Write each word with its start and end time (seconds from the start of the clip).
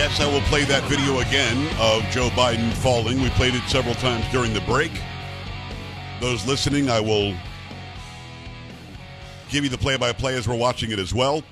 Yes, 0.00 0.18
I 0.18 0.32
will 0.32 0.40
play 0.48 0.64
that 0.64 0.82
video 0.84 1.18
again 1.18 1.58
of 1.78 2.02
Joe 2.10 2.30
Biden 2.30 2.72
falling. 2.72 3.20
We 3.20 3.28
played 3.28 3.54
it 3.54 3.60
several 3.68 3.94
times 3.96 4.24
during 4.32 4.54
the 4.54 4.62
break. 4.62 4.90
Those 6.22 6.46
listening, 6.46 6.88
I 6.88 7.00
will 7.00 7.34
give 9.50 9.62
you 9.62 9.68
the 9.68 9.76
play 9.76 9.98
by 9.98 10.14
play 10.14 10.36
as 10.36 10.48
we're 10.48 10.56
watching 10.56 10.90
it 10.90 10.98
as 10.98 11.12
well. 11.12 11.42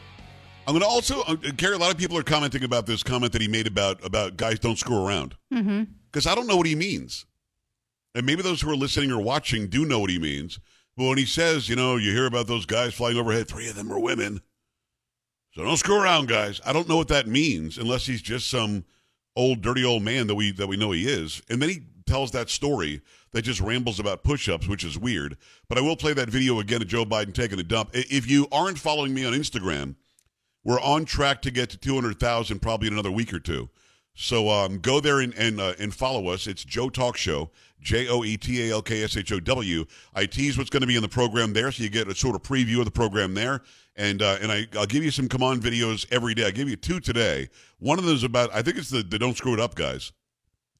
I'm 0.66 0.72
going 0.72 0.80
to 0.80 0.86
also, 0.86 1.20
uh, 1.24 1.36
Carrie, 1.58 1.74
a 1.74 1.78
lot 1.78 1.90
of 1.90 1.98
people 1.98 2.16
are 2.16 2.22
commenting 2.22 2.64
about 2.64 2.86
this 2.86 3.02
comment 3.02 3.34
that 3.34 3.42
he 3.42 3.48
made 3.48 3.66
about, 3.66 4.02
about 4.02 4.38
guys 4.38 4.58
don't 4.58 4.78
screw 4.78 4.96
around. 4.96 5.36
Because 5.50 5.66
Mm-hmm. 5.66 6.28
I 6.30 6.34
don't 6.34 6.46
know 6.46 6.56
what 6.56 6.66
he 6.66 6.74
means. 6.74 7.26
And 8.14 8.24
maybe 8.24 8.40
those 8.40 8.62
who 8.62 8.70
are 8.70 8.76
listening 8.76 9.12
or 9.12 9.20
watching 9.20 9.68
do 9.68 9.84
know 9.84 10.00
what 10.00 10.08
he 10.08 10.18
means. 10.18 10.58
But 10.96 11.08
when 11.08 11.18
he 11.18 11.26
says, 11.26 11.68
you 11.68 11.76
know, 11.76 11.96
you 11.96 12.12
hear 12.12 12.24
about 12.24 12.46
those 12.46 12.64
guys 12.64 12.94
flying 12.94 13.18
overhead, 13.18 13.46
three 13.46 13.68
of 13.68 13.74
them 13.76 13.92
are 13.92 14.00
women. 14.00 14.40
So 15.58 15.64
don't 15.64 15.76
screw 15.76 16.00
around, 16.00 16.28
guys. 16.28 16.60
I 16.64 16.72
don't 16.72 16.88
know 16.88 16.96
what 16.96 17.08
that 17.08 17.26
means 17.26 17.78
unless 17.78 18.06
he's 18.06 18.22
just 18.22 18.48
some 18.48 18.84
old 19.34 19.60
dirty 19.60 19.84
old 19.84 20.04
man 20.04 20.28
that 20.28 20.36
we 20.36 20.52
that 20.52 20.68
we 20.68 20.76
know 20.76 20.92
he 20.92 21.08
is. 21.08 21.42
And 21.50 21.60
then 21.60 21.68
he 21.68 21.80
tells 22.06 22.30
that 22.30 22.48
story 22.48 23.00
that 23.32 23.42
just 23.42 23.60
rambles 23.60 23.98
about 23.98 24.22
push-ups, 24.22 24.68
which 24.68 24.84
is 24.84 24.96
weird. 24.96 25.36
But 25.68 25.76
I 25.76 25.80
will 25.80 25.96
play 25.96 26.12
that 26.12 26.30
video 26.30 26.60
again 26.60 26.80
of 26.80 26.86
Joe 26.86 27.04
Biden 27.04 27.34
taking 27.34 27.58
a 27.58 27.64
dump. 27.64 27.90
If 27.92 28.30
you 28.30 28.46
aren't 28.52 28.78
following 28.78 29.12
me 29.12 29.24
on 29.24 29.32
Instagram, 29.32 29.96
we're 30.62 30.80
on 30.80 31.04
track 31.04 31.42
to 31.42 31.50
get 31.50 31.70
to 31.70 31.76
200,000 31.76 32.60
probably 32.62 32.86
in 32.86 32.94
another 32.94 33.10
week 33.10 33.34
or 33.34 33.40
two. 33.40 33.68
So 34.14 34.50
um, 34.50 34.78
go 34.78 35.00
there 35.00 35.18
and 35.18 35.34
and, 35.34 35.60
uh, 35.60 35.72
and 35.80 35.92
follow 35.92 36.28
us. 36.28 36.46
It's 36.46 36.62
Joe 36.62 36.88
Talk 36.88 37.16
Show, 37.16 37.50
J 37.80 38.08
O 38.08 38.24
E 38.24 38.36
T 38.36 38.68
A 38.68 38.72
L 38.72 38.82
K 38.82 39.02
S 39.02 39.16
H 39.16 39.32
O 39.32 39.40
W. 39.40 39.84
I 40.14 40.26
tease 40.26 40.58
what's 40.58 40.70
going 40.70 40.80
to 40.82 40.86
be 40.86 40.96
in 40.96 41.02
the 41.02 41.08
program 41.08 41.52
there, 41.52 41.70
so 41.72 41.82
you 41.82 41.90
get 41.90 42.08
a 42.08 42.14
sort 42.14 42.34
of 42.34 42.42
preview 42.42 42.78
of 42.78 42.84
the 42.84 42.90
program 42.90 43.34
there. 43.34 43.62
And 43.96 44.22
uh, 44.22 44.38
and 44.40 44.52
I, 44.52 44.66
I'll 44.76 44.86
give 44.86 45.04
you 45.04 45.10
some 45.10 45.28
come 45.28 45.42
on 45.42 45.60
videos 45.60 46.06
every 46.10 46.34
day. 46.34 46.46
I 46.46 46.50
give 46.50 46.68
you 46.68 46.76
two 46.76 47.00
today. 47.00 47.48
One 47.78 47.98
of 47.98 48.04
them 48.04 48.14
is 48.14 48.24
about 48.24 48.54
I 48.54 48.62
think 48.62 48.76
it's 48.78 48.90
the, 48.90 49.02
the 49.02 49.18
don't 49.18 49.36
screw 49.36 49.54
it 49.54 49.60
up 49.60 49.74
guys, 49.74 50.12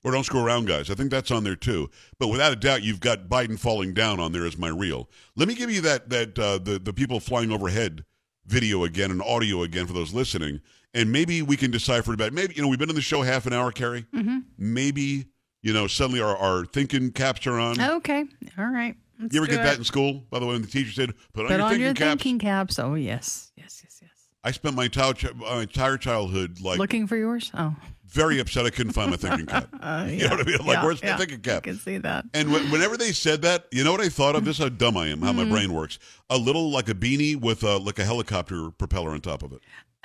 or 0.04 0.12
don't 0.12 0.24
screw 0.24 0.44
around 0.44 0.66
guys. 0.66 0.90
I 0.90 0.94
think 0.94 1.10
that's 1.10 1.30
on 1.30 1.44
there 1.44 1.56
too. 1.56 1.90
But 2.18 2.28
without 2.28 2.52
a 2.52 2.56
doubt, 2.56 2.82
you've 2.82 3.00
got 3.00 3.28
Biden 3.28 3.58
falling 3.58 3.94
down 3.94 4.20
on 4.20 4.32
there 4.32 4.46
as 4.46 4.58
my 4.58 4.68
reel. 4.68 5.08
Let 5.36 5.48
me 5.48 5.54
give 5.54 5.70
you 5.70 5.80
that 5.82 6.10
that 6.10 6.38
uh, 6.38 6.58
the 6.58 6.78
the 6.78 6.92
people 6.92 7.20
flying 7.20 7.50
overhead 7.50 8.04
video 8.46 8.84
again 8.84 9.10
and 9.10 9.22
audio 9.22 9.62
again 9.62 9.86
for 9.86 9.92
those 9.92 10.14
listening, 10.14 10.60
and 10.94 11.12
maybe 11.12 11.42
we 11.42 11.56
can 11.56 11.70
decipher 11.70 12.12
it 12.12 12.14
about. 12.14 12.32
Maybe 12.32 12.54
you 12.54 12.62
know 12.62 12.68
we've 12.68 12.78
been 12.78 12.90
in 12.90 12.96
the 12.96 13.02
show 13.02 13.22
half 13.22 13.46
an 13.46 13.52
hour, 13.52 13.72
Carrie. 13.72 14.06
Mm-hmm. 14.14 14.38
Maybe 14.56 15.26
you 15.62 15.72
know 15.72 15.86
suddenly 15.86 16.20
our, 16.20 16.36
our 16.36 16.64
thinking 16.66 17.10
caps 17.12 17.46
are 17.46 17.58
on. 17.58 17.80
Okay. 17.80 18.24
All 18.58 18.66
right. 18.66 18.96
Let's 19.20 19.34
you 19.34 19.40
ever 19.40 19.50
get 19.50 19.60
it. 19.60 19.64
that 19.64 19.78
in 19.78 19.84
school? 19.84 20.24
By 20.30 20.38
the 20.38 20.46
way, 20.46 20.52
when 20.52 20.62
the 20.62 20.68
teacher 20.68 20.92
said, 20.92 21.12
"Put 21.32 21.42
on 21.46 21.48
Put 21.48 21.54
your 21.56 21.62
on 21.62 21.68
thinking 21.70 21.84
your 21.86 21.94
caps." 21.94 22.08
thinking 22.22 22.38
caps. 22.38 22.78
Oh, 22.78 22.94
yes. 22.94 23.50
Yes, 23.56 23.80
yes, 23.82 23.98
yes. 24.00 24.10
I 24.44 24.52
spent 24.52 24.76
my 24.76 24.84
entire, 24.84 25.14
my 25.34 25.62
entire 25.62 25.96
childhood 25.96 26.60
like 26.60 26.78
Looking 26.78 27.06
for 27.08 27.16
yours? 27.16 27.50
Oh. 27.54 27.74
very 28.06 28.38
upset 28.38 28.64
I 28.64 28.70
couldn't 28.70 28.92
find 28.92 29.10
my 29.10 29.16
thinking 29.16 29.46
cap. 29.46 29.68
Uh, 29.82 30.06
You 30.08 30.24
know 30.28 30.36
what 30.36 30.40
I 30.40 30.44
mean? 30.44 30.58
Like, 30.58 30.66
Yeah, 30.76 30.84
where's 30.84 31.02
my 31.02 31.08
yeah. 31.08 31.16
thinking 31.16 31.52
I 31.52 31.60
can 31.60 31.78
see 31.78 31.98
that. 31.98 32.24
And 32.32 32.48
wh- 32.48 32.72
whenever 32.72 32.96
they 32.96 33.10
said 33.12 33.42
that, 33.42 33.66
you 33.72 33.82
know 33.82 33.90
what 33.92 34.00
I 34.00 34.08
thought 34.08 34.36
of? 34.36 34.44
This 34.44 34.58
is 34.58 34.62
how 34.62 34.68
dumb 34.68 34.96
I 34.96 35.08
am, 35.08 35.20
how 35.22 35.32
my 35.32 35.42
Mm-hmm. 35.42 35.52
brain 35.52 35.72
works. 35.74 35.98
A 36.30 36.38
little 36.38 36.70
like 36.70 36.88
a 36.88 36.94
beanie 36.94 37.34
with 37.38 37.64
a, 37.64 37.76
like 37.78 37.98
a 37.98 38.04
helicopter 38.04 38.70
propeller 38.70 39.10
on 39.10 39.20
top 39.20 39.42
of 39.42 39.52
it. 39.52 39.60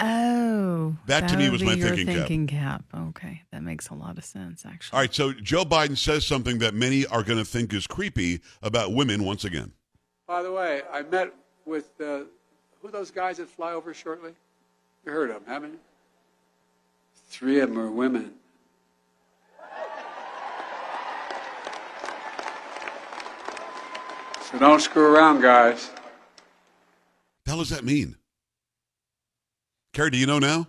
Oh. 0.05 0.97
That 1.05 1.29
to 1.29 1.37
me 1.37 1.49
was 1.49 1.61
be 1.61 1.67
my 1.67 1.73
your 1.75 1.89
thinking 1.89 2.07
cap. 2.07 2.15
thinking 2.15 2.47
cap. 2.47 2.83
Okay. 2.93 3.41
That 3.51 3.63
makes 3.63 3.87
a 3.89 3.93
lot 3.93 4.17
of 4.17 4.25
sense, 4.25 4.65
actually. 4.65 4.95
All 4.95 5.01
right, 5.01 5.13
so 5.13 5.31
Joe 5.31 5.63
Biden 5.63 5.97
says 5.97 6.25
something 6.27 6.57
that 6.59 6.73
many 6.73 7.05
are 7.05 7.23
going 7.23 7.39
to 7.39 7.45
think 7.45 7.73
is 7.73 7.87
creepy 7.87 8.41
about 8.61 8.93
women 8.93 9.23
once 9.23 9.45
again. 9.45 9.71
By 10.27 10.43
the 10.43 10.51
way, 10.51 10.81
I 10.91 11.03
met 11.03 11.33
with 11.65 11.89
uh, 12.01 12.23
who 12.81 12.89
are 12.89 12.91
those 12.91 13.11
guys 13.11 13.37
that 13.37 13.49
fly 13.49 13.71
over 13.71 13.93
shortly? 13.93 14.33
You 15.05 15.11
heard 15.13 15.29
of 15.29 15.45
them, 15.45 15.53
haven't 15.53 15.71
you? 15.71 15.79
Three 17.29 17.61
of 17.61 17.69
them 17.69 17.79
are 17.79 17.89
women. 17.89 18.33
So 24.51 24.59
don't 24.59 24.81
screw 24.81 25.15
around, 25.15 25.41
guys. 25.41 25.89
The 27.45 27.51
hell 27.51 27.59
does 27.59 27.69
that 27.69 27.83
mean? 27.83 28.17
Carrie, 29.93 30.09
do 30.09 30.17
you 30.17 30.25
know 30.25 30.39
now? 30.39 30.67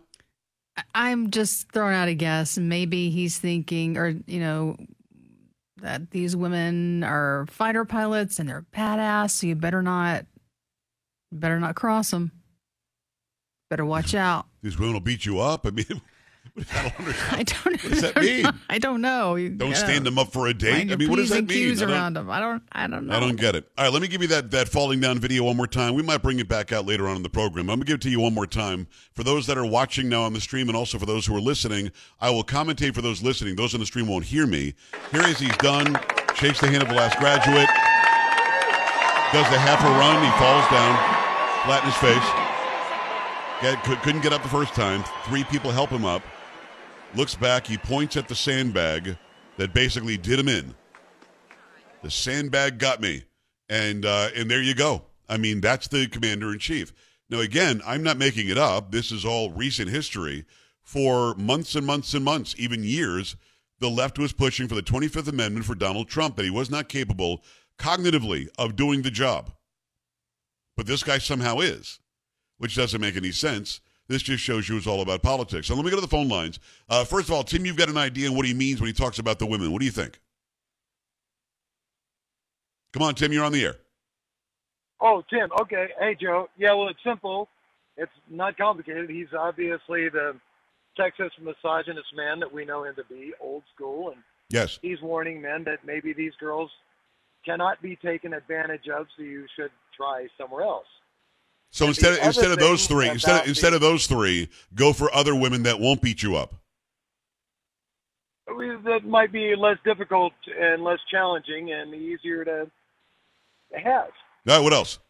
I'm 0.94 1.30
just 1.30 1.72
throwing 1.72 1.94
out 1.94 2.08
a 2.08 2.14
guess. 2.14 2.58
Maybe 2.58 3.10
he's 3.10 3.38
thinking, 3.38 3.96
or, 3.96 4.14
you 4.26 4.40
know, 4.40 4.76
that 5.80 6.10
these 6.10 6.36
women 6.36 7.04
are 7.04 7.46
fighter 7.48 7.84
pilots 7.84 8.38
and 8.38 8.48
they're 8.48 8.66
badass, 8.74 9.30
so 9.30 9.46
you 9.46 9.54
better 9.54 9.82
not, 9.82 10.26
better 11.32 11.58
not 11.58 11.74
cross 11.74 12.10
them. 12.10 12.32
Better 13.70 13.84
watch 13.84 14.14
out. 14.14 14.46
These 14.62 14.78
women 14.78 14.94
will 14.94 15.00
beat 15.00 15.24
you 15.24 15.40
up. 15.40 15.66
I 15.66 15.70
mean, 15.70 16.00
I 16.56 16.82
don't 16.82 17.00
understand. 17.00 17.34
I 17.36 17.42
don't. 17.42 17.64
What 17.64 17.90
does 17.90 18.00
that 18.02 18.16
mean? 18.20 18.46
I 18.70 18.78
don't 18.78 19.00
know. 19.00 19.34
You 19.34 19.48
Don't 19.50 19.70
gotta 19.70 19.80
stand 19.80 20.06
them 20.06 20.18
up 20.18 20.32
for 20.32 20.46
a 20.46 20.54
date. 20.54 20.92
I 20.92 20.96
mean, 20.96 21.10
what 21.10 21.16
does 21.16 21.30
that 21.30 21.46
mean? 21.48 21.72
I 21.72 21.74
don't- 21.74 21.90
around 21.90 22.14
them. 22.14 22.30
I 22.30 22.38
don't. 22.40 22.62
I 22.70 22.86
don't 22.86 23.06
know. 23.06 23.16
I 23.16 23.20
don't 23.20 23.36
get 23.36 23.56
it. 23.56 23.68
All 23.76 23.84
right, 23.84 23.92
let 23.92 24.02
me 24.02 24.08
give 24.08 24.22
you 24.22 24.28
that 24.28 24.50
that 24.52 24.68
falling 24.68 25.00
down 25.00 25.18
video 25.18 25.44
one 25.44 25.56
more 25.56 25.66
time. 25.66 25.94
We 25.94 26.02
might 26.02 26.22
bring 26.22 26.38
it 26.38 26.48
back 26.48 26.70
out 26.72 26.86
later 26.86 27.08
on 27.08 27.16
in 27.16 27.22
the 27.24 27.28
program. 27.30 27.68
I'm 27.70 27.76
gonna 27.78 27.86
give 27.86 27.96
it 27.96 28.02
to 28.02 28.10
you 28.10 28.20
one 28.20 28.34
more 28.34 28.46
time 28.46 28.86
for 29.14 29.24
those 29.24 29.46
that 29.48 29.58
are 29.58 29.66
watching 29.66 30.08
now 30.08 30.22
on 30.22 30.32
the 30.32 30.40
stream, 30.40 30.68
and 30.68 30.76
also 30.76 30.98
for 30.98 31.06
those 31.06 31.26
who 31.26 31.36
are 31.36 31.40
listening. 31.40 31.90
I 32.20 32.30
will 32.30 32.44
commentate 32.44 32.94
for 32.94 33.02
those 33.02 33.22
listening. 33.22 33.56
Those 33.56 33.74
on 33.74 33.80
the 33.80 33.86
stream 33.86 34.06
won't 34.06 34.24
hear 34.24 34.46
me. 34.46 34.74
Here 35.10 35.22
is 35.22 35.38
he's 35.38 35.56
done. 35.58 35.98
Shakes 36.36 36.60
the 36.60 36.68
hand 36.68 36.82
of 36.82 36.88
the 36.88 36.94
last 36.94 37.18
graduate. 37.18 37.68
Does 39.32 39.50
the 39.50 39.58
half 39.58 39.82
a 39.82 39.90
run. 39.98 40.22
He 40.22 40.30
falls 40.38 40.62
down, 40.70 40.94
flat 41.66 41.82
in 41.82 41.90
his 41.90 41.98
face. 41.98 42.30
Get, 43.60 43.82
couldn't 44.02 44.20
get 44.20 44.32
up 44.32 44.42
the 44.42 44.48
first 44.48 44.74
time. 44.74 45.02
Three 45.24 45.42
people 45.44 45.70
help 45.72 45.90
him 45.90 46.04
up. 46.04 46.22
Looks 47.16 47.36
back. 47.36 47.66
He 47.66 47.78
points 47.78 48.16
at 48.16 48.26
the 48.26 48.34
sandbag 48.34 49.16
that 49.56 49.72
basically 49.72 50.16
did 50.16 50.38
him 50.38 50.48
in. 50.48 50.74
The 52.02 52.10
sandbag 52.10 52.78
got 52.78 53.00
me, 53.00 53.24
and 53.68 54.04
uh, 54.04 54.30
and 54.36 54.50
there 54.50 54.62
you 54.62 54.74
go. 54.74 55.02
I 55.28 55.36
mean, 55.36 55.60
that's 55.60 55.88
the 55.88 56.08
commander 56.08 56.52
in 56.52 56.58
chief. 56.58 56.92
Now, 57.30 57.38
again, 57.40 57.80
I'm 57.86 58.02
not 58.02 58.18
making 58.18 58.48
it 58.48 58.58
up. 58.58 58.90
This 58.90 59.10
is 59.12 59.24
all 59.24 59.50
recent 59.50 59.90
history. 59.90 60.44
For 60.82 61.34
months 61.36 61.74
and 61.74 61.86
months 61.86 62.12
and 62.12 62.24
months, 62.24 62.54
even 62.58 62.84
years, 62.84 63.36
the 63.78 63.88
left 63.88 64.18
was 64.18 64.34
pushing 64.34 64.68
for 64.68 64.74
the 64.74 64.82
25th 64.82 65.28
Amendment 65.28 65.64
for 65.64 65.74
Donald 65.74 66.08
Trump 66.08 66.36
that 66.36 66.44
he 66.44 66.50
was 66.50 66.70
not 66.70 66.88
capable 66.88 67.42
cognitively 67.78 68.48
of 68.58 68.76
doing 68.76 69.02
the 69.02 69.10
job. 69.10 69.52
But 70.76 70.86
this 70.86 71.02
guy 71.02 71.18
somehow 71.18 71.60
is, 71.60 72.00
which 72.58 72.76
doesn't 72.76 73.00
make 73.00 73.16
any 73.16 73.32
sense. 73.32 73.80
This 74.08 74.22
just 74.22 74.42
shows 74.42 74.68
you 74.68 74.76
it's 74.76 74.86
all 74.86 75.00
about 75.00 75.22
politics. 75.22 75.66
So 75.66 75.74
let 75.74 75.84
me 75.84 75.90
go 75.90 75.96
to 75.96 76.02
the 76.02 76.08
phone 76.08 76.28
lines. 76.28 76.58
Uh, 76.88 77.04
first 77.04 77.28
of 77.28 77.34
all, 77.34 77.42
Tim, 77.42 77.64
you've 77.64 77.76
got 77.76 77.88
an 77.88 77.96
idea 77.96 78.28
on 78.28 78.36
what 78.36 78.44
he 78.46 78.52
means 78.52 78.80
when 78.80 78.86
he 78.88 78.92
talks 78.92 79.18
about 79.18 79.38
the 79.38 79.46
women. 79.46 79.72
What 79.72 79.78
do 79.80 79.86
you 79.86 79.90
think? 79.90 80.20
Come 82.92 83.02
on, 83.02 83.14
Tim, 83.14 83.32
you're 83.32 83.44
on 83.44 83.52
the 83.52 83.64
air. 83.64 83.76
Oh, 85.00 85.22
Tim. 85.28 85.48
Okay. 85.62 85.88
Hey, 85.98 86.16
Joe. 86.20 86.48
Yeah, 86.56 86.74
well, 86.74 86.88
it's 86.88 87.02
simple. 87.04 87.48
It's 87.96 88.12
not 88.30 88.56
complicated. 88.56 89.10
He's 89.10 89.32
obviously 89.36 90.08
the 90.08 90.36
Texas 90.96 91.32
misogynist 91.42 92.08
man 92.14 92.40
that 92.40 92.52
we 92.52 92.64
know 92.64 92.84
him 92.84 92.94
to 92.96 93.04
be, 93.04 93.32
old 93.40 93.62
school, 93.74 94.10
and 94.10 94.22
Yes. 94.50 94.78
he's 94.82 95.00
warning 95.00 95.40
men 95.42 95.64
that 95.64 95.84
maybe 95.84 96.12
these 96.12 96.34
girls 96.38 96.70
cannot 97.44 97.82
be 97.82 97.96
taken 97.96 98.32
advantage 98.32 98.88
of, 98.88 99.06
so 99.16 99.22
you 99.22 99.46
should 99.56 99.70
try 99.96 100.28
somewhere 100.38 100.62
else. 100.62 100.86
So 101.74 101.86
And 101.86 101.88
instead 101.88 102.12
of, 102.12 102.24
instead 102.24 102.50
of 102.52 102.60
those 102.60 102.86
three, 102.86 103.08
instead 103.08 103.42
of, 103.42 103.48
instead 103.48 103.74
of 103.74 103.80
those 103.80 104.06
three, 104.06 104.48
go 104.76 104.92
for 104.92 105.12
other 105.12 105.34
women 105.34 105.64
that 105.64 105.80
won't 105.80 106.00
beat 106.00 106.22
you 106.22 106.36
up. 106.36 106.54
That 108.46 109.00
might 109.04 109.32
be 109.32 109.56
less 109.56 109.78
difficult 109.84 110.34
and 110.56 110.84
less 110.84 111.00
challenging 111.10 111.72
and 111.72 111.92
easier 111.92 112.44
to 112.44 112.70
have. 113.72 114.04
All 114.46 114.56
right, 114.56 114.60
what 114.60 114.72
else? 114.72 115.00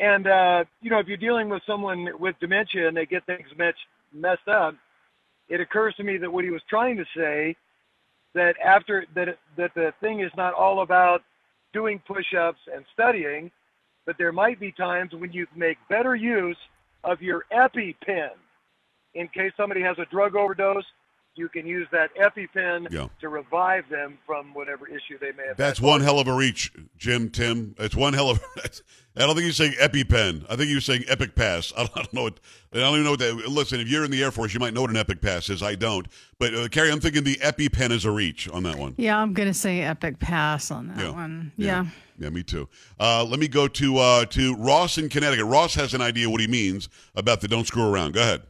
And 0.00 0.26
uh, 0.26 0.64
you 0.82 0.90
know, 0.90 0.98
if 0.98 1.06
you're 1.06 1.18
dealing 1.18 1.48
with 1.48 1.62
someone 1.68 2.08
with 2.18 2.34
dementia 2.40 2.88
and 2.88 2.96
they 2.96 3.06
get 3.06 3.24
things 3.26 3.46
mess, 3.56 3.74
messed 4.12 4.48
up, 4.48 4.74
it 5.48 5.60
occurs 5.60 5.94
to 5.98 6.02
me 6.02 6.16
that 6.16 6.32
what 6.32 6.42
he 6.42 6.50
was 6.50 6.62
trying 6.68 6.96
to 6.96 7.04
say 7.16 7.54
that 8.34 8.56
after 8.58 9.06
that 9.14 9.38
that 9.56 9.72
the 9.76 9.94
thing 10.00 10.18
is 10.18 10.32
not 10.36 10.52
all 10.52 10.82
about 10.82 11.22
doing 11.72 12.02
push-ups 12.08 12.58
and 12.74 12.84
studying, 12.92 13.52
but 14.06 14.16
there 14.18 14.32
might 14.32 14.60
be 14.60 14.72
times 14.72 15.12
when 15.12 15.32
you 15.32 15.46
make 15.56 15.78
better 15.88 16.14
use 16.14 16.56
of 17.04 17.20
your 17.22 17.44
EpiPen. 17.52 18.30
In 19.14 19.28
case 19.28 19.52
somebody 19.56 19.80
has 19.82 19.96
a 19.98 20.04
drug 20.10 20.34
overdose, 20.34 20.84
you 21.36 21.48
can 21.48 21.66
use 21.66 21.88
that 21.92 22.10
EpiPen 22.16 22.90
Yeah. 22.92 23.08
to 23.20 23.28
revive 23.28 23.88
them 23.88 24.18
from 24.26 24.54
whatever 24.54 24.86
issue 24.86 25.18
they 25.20 25.32
may 25.32 25.46
have. 25.48 25.56
That's 25.56 25.78
had. 25.78 25.86
one 25.86 26.00
hell 26.00 26.18
of 26.20 26.28
a 26.28 26.32
reach, 26.34 26.72
Jim, 26.96 27.28
Tim. 27.30 27.74
It's 27.78 27.96
one 27.96 28.12
hell 28.12 28.30
of 28.30 28.40
I 29.16 29.20
don't 29.20 29.34
think 29.36 29.44
you're 29.44 29.52
saying 29.52 29.72
EpiPen. 29.80 30.44
I 30.48 30.56
think 30.56 30.70
you're 30.70 30.80
saying 30.80 31.04
Epic 31.08 31.34
Pass. 31.36 31.72
I 31.76 31.78
don't, 31.86 31.90
I 31.96 32.00
don't 32.02 32.14
know 32.14 32.22
what, 32.24 32.40
I 32.72 32.78
don't 32.78 32.94
even 32.94 33.04
know 33.04 33.10
what 33.12 33.20
that, 33.20 33.34
listen, 33.48 33.80
if 33.80 33.88
you're 33.88 34.04
in 34.04 34.10
the 34.10 34.22
Air 34.22 34.30
Force, 34.32 34.52
you 34.54 34.60
might 34.60 34.74
know 34.74 34.80
what 34.82 34.90
an 34.90 34.96
Epic 34.96 35.20
Pass 35.20 35.48
is. 35.50 35.62
I 35.62 35.74
don't. 35.76 36.06
But, 36.38 36.54
uh, 36.54 36.68
Carrie, 36.68 36.90
I'm 36.90 37.00
thinking 37.00 37.24
the 37.24 37.36
EpiPen 37.36 37.90
is 37.90 38.04
a 38.04 38.10
reach 38.10 38.48
on 38.48 38.62
that 38.64 38.76
one. 38.76 38.94
Yeah, 38.96 39.18
I'm 39.18 39.32
gonna 39.32 39.54
say 39.54 39.80
epic 39.82 40.18
pass 40.18 40.70
on 40.70 40.88
that 40.88 40.98
Yeah. 40.98 41.10
one. 41.10 41.52
Yeah. 41.56 41.66
Yeah. 41.66 41.90
Yeah, 42.16 42.30
me 42.30 42.44
too. 42.44 42.68
Uh, 43.00 43.24
let 43.24 43.40
me 43.40 43.48
go 43.48 43.66
to 43.66 43.98
uh, 43.98 44.24
to 44.26 44.54
Ross 44.54 44.98
in 44.98 45.08
Connecticut. 45.08 45.46
Ross 45.46 45.74
has 45.74 45.94
an 45.94 46.00
idea 46.00 46.30
what 46.30 46.40
he 46.40 46.46
means 46.46 46.88
about 47.16 47.40
the 47.40 47.48
don't 47.48 47.66
screw 47.66 47.82
around. 47.88 48.14
Go 48.14 48.20
ahead. 48.22 48.42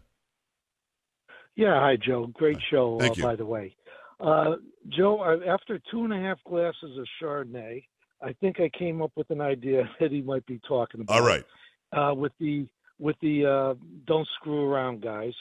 Yeah, 1.56 1.78
hi, 1.78 1.96
Joe. 1.96 2.26
Great 2.26 2.58
show, 2.70 2.98
Thank 2.98 3.12
uh, 3.12 3.14
you. 3.16 3.22
by 3.22 3.36
the 3.36 3.46
way. 3.46 3.76
Uh, 4.20 4.56
Joe, 4.88 5.40
after 5.46 5.80
two 5.90 6.04
and 6.04 6.12
a 6.12 6.18
half 6.18 6.38
glasses 6.44 6.98
of 6.98 7.06
Chardonnay, 7.20 7.84
I 8.22 8.32
think 8.40 8.60
I 8.60 8.70
came 8.76 9.02
up 9.02 9.12
with 9.16 9.30
an 9.30 9.40
idea 9.40 9.88
that 10.00 10.10
he 10.10 10.22
might 10.22 10.46
be 10.46 10.60
talking 10.66 11.00
about. 11.00 11.20
All 11.20 11.26
right. 11.26 11.44
Uh, 11.92 12.14
with 12.14 12.32
the 12.40 12.66
with 12.98 13.16
the 13.20 13.44
uh, 13.46 13.74
don't 14.06 14.26
screw 14.40 14.64
around 14.68 15.02
guys, 15.02 15.32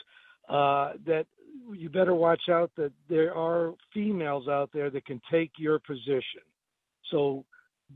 uh, 0.48 0.92
that 1.06 1.26
you 1.72 1.88
better 1.88 2.14
watch 2.14 2.42
out 2.50 2.70
that 2.76 2.92
there 3.08 3.34
are 3.34 3.74
females 3.92 4.48
out 4.48 4.70
there 4.72 4.90
that 4.90 5.06
can 5.06 5.20
take 5.30 5.52
your 5.56 5.78
position. 5.78 6.42
So 7.10 7.44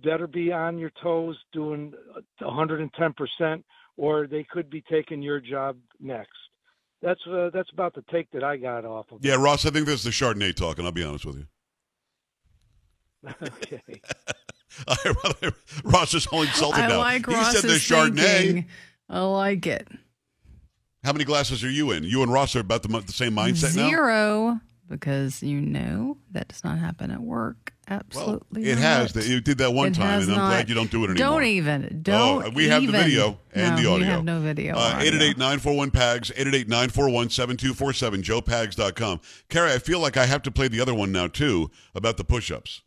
better 0.03 0.26
be 0.26 0.53
on 0.53 0.79
your 0.79 0.93
toes, 1.03 1.37
doing 1.53 1.93
110 2.41 3.12
percent, 3.12 3.64
or 3.97 4.26
they 4.26 4.44
could 4.50 4.71
be 4.71 4.82
taking 4.91 5.23
your 5.23 5.41
job 5.41 5.76
next. 6.00 6.38
That's 7.03 7.21
uh, 7.31 7.50
that's 7.53 7.71
about 7.73 7.95
the 7.95 8.03
take 8.11 8.31
that 8.33 8.43
I 8.43 8.56
got 8.56 8.85
off 8.85 9.06
of. 9.12 9.25
Yeah, 9.25 9.37
Ross, 9.37 9.65
I 9.65 9.71
think 9.71 9.87
this 9.87 10.05
is 10.05 10.05
the 10.05 10.11
Chardonnay 10.11 10.55
talking. 10.55 10.85
I'll 10.85 10.93
be 10.93 11.05
honest 11.05 11.25
with 11.27 11.37
you. 11.37 11.47
okay. 13.43 14.00
Ross 15.85 16.15
is 16.15 16.27
all 16.29 16.43
insulted 16.43 16.81
I 16.81 16.89
now. 16.89 16.99
like 16.99 17.27
he 17.27 17.35
Ross's 17.35 17.61
said 17.61 17.71
the 17.71 17.75
Chardonnay. 17.75 18.17
thinking. 18.41 18.67
I 19.09 19.21
like 19.21 19.67
it. 19.67 19.89
How 21.05 21.12
many 21.12 21.25
glasses 21.25 21.62
are 21.65 21.71
you 21.71 21.93
in? 21.93 22.05
You 22.05 22.23
and 22.23 22.33
Ross 22.33 22.55
are 22.56 22.61
about 22.61 22.83
the, 22.83 22.89
the 22.89 23.12
same 23.12 23.35
mindset 23.35 23.77
now. 23.77 23.89
Zero, 23.89 24.61
because 24.89 25.43
you 25.43 25.61
know 25.61 26.19
that 26.33 26.49
does 26.49 26.65
not 26.65 26.79
happen 26.79 27.11
at 27.11 27.21
work. 27.21 27.73
Well, 27.90 28.00
Absolutely. 28.06 28.64
it 28.70 28.79
has. 28.79 29.14
not. 29.14 29.26
You 29.26 29.40
did 29.40 29.58
that 29.58 29.73
one 29.73 29.88
It 29.88 29.94
time, 29.94 30.20
and 30.23 30.31
I'm 30.32 30.37
not. 30.37 30.49
glad 30.50 30.69
you 30.69 30.75
don't 30.75 30.90
do 30.90 31.05
it 31.05 31.11
anymore. 31.11 31.17
Don't 31.40 31.44
even. 31.44 32.00
Don't. 32.02 32.44
Oh, 32.46 32.50
we 32.50 32.69
have 32.69 32.82
the 32.85 32.93
video 32.93 33.38
and 33.55 33.76
no, 33.76 33.82
the 33.82 33.88
audio. 33.88 33.99
We 33.99 34.05
have 34.05 34.25
no 34.25 34.40
video. 34.40 34.75
or 34.75 34.79
Uh, 34.79 35.00
888-941-PAGS, 35.00 36.31
888-941-7247, 36.32 38.23
joepags.com. 38.23 39.20
Carrie, 39.49 39.73
I 39.73 39.79
feel 39.79 40.00
like 40.00 40.17
I 40.17 40.26
have 40.26 40.43
to 40.43 40.50
play 40.50 40.69
the 40.69 40.81
other 40.81 40.94
one 40.94 41.12
now, 41.12 41.26
too, 41.26 41.70
about 41.94 42.17
the 42.17 42.25
push-ups. 42.25 42.82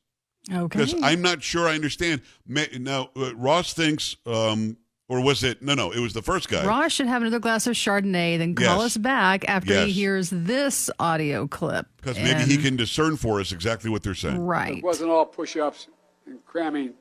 Okay. 0.51 0.80
Because 0.80 0.95
I'm 1.03 1.21
not 1.21 1.44
sure 1.44 1.68
I 1.68 1.75
understand. 1.75 2.21
Now, 2.48 3.09
uh, 3.15 3.36
Ross 3.36 3.74
thinks, 3.74 4.15
um, 4.25 4.77
or 5.12 5.19
was 5.19 5.44
it, 5.44 5.62
no, 5.62 5.74
no, 5.74 5.92
it 5.92 6.00
was 6.00 6.13
the 6.13 6.22
first 6.22 6.48
guy. 6.48 6.66
Ross 6.66 6.94
should 6.94 7.08
have 7.08 7.22
another 7.22 7.38
glass 7.38 7.68
of 7.68 7.74
Chardonnay, 7.74 8.38
then 8.38 8.56
call 8.56 8.78
Yes. 8.78 8.86
us 8.86 8.98
back 8.98 9.44
after 9.50 9.84
he 9.84 9.92
hears 9.92 10.30
this 10.30 10.90
audio 11.02 11.48
clip. 11.48 11.86
Because 11.98 12.16
maybe 12.18 12.44
he 12.44 12.56
can 12.58 12.78
discern 12.78 13.18
for 13.18 13.42
us 13.42 13.52
exactly 13.52 13.90
what 13.90 14.04
they're 14.04 14.16
saying. 14.16 14.40
Right. 14.40 14.78
It 14.78 14.84
wasn't 14.86 15.10
all 15.12 15.25
push-ups 15.25 15.88
and 16.25 16.44
cramming 16.46 16.94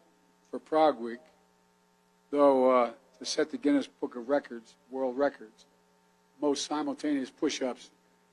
for 0.51 0.59
Prague 0.59 0.99
Week, 0.99 1.21
though 2.33 2.69
uh, 2.71 2.91
to 3.21 3.25
set 3.25 3.53
the 3.53 3.57
Guinness 3.57 3.87
Book 3.87 4.17
of 4.17 4.29
Records, 4.29 4.75
world 4.91 5.17
records, 5.17 5.67
most 6.43 6.67
simultaneous 6.67 7.31
push-ups, 7.31 7.91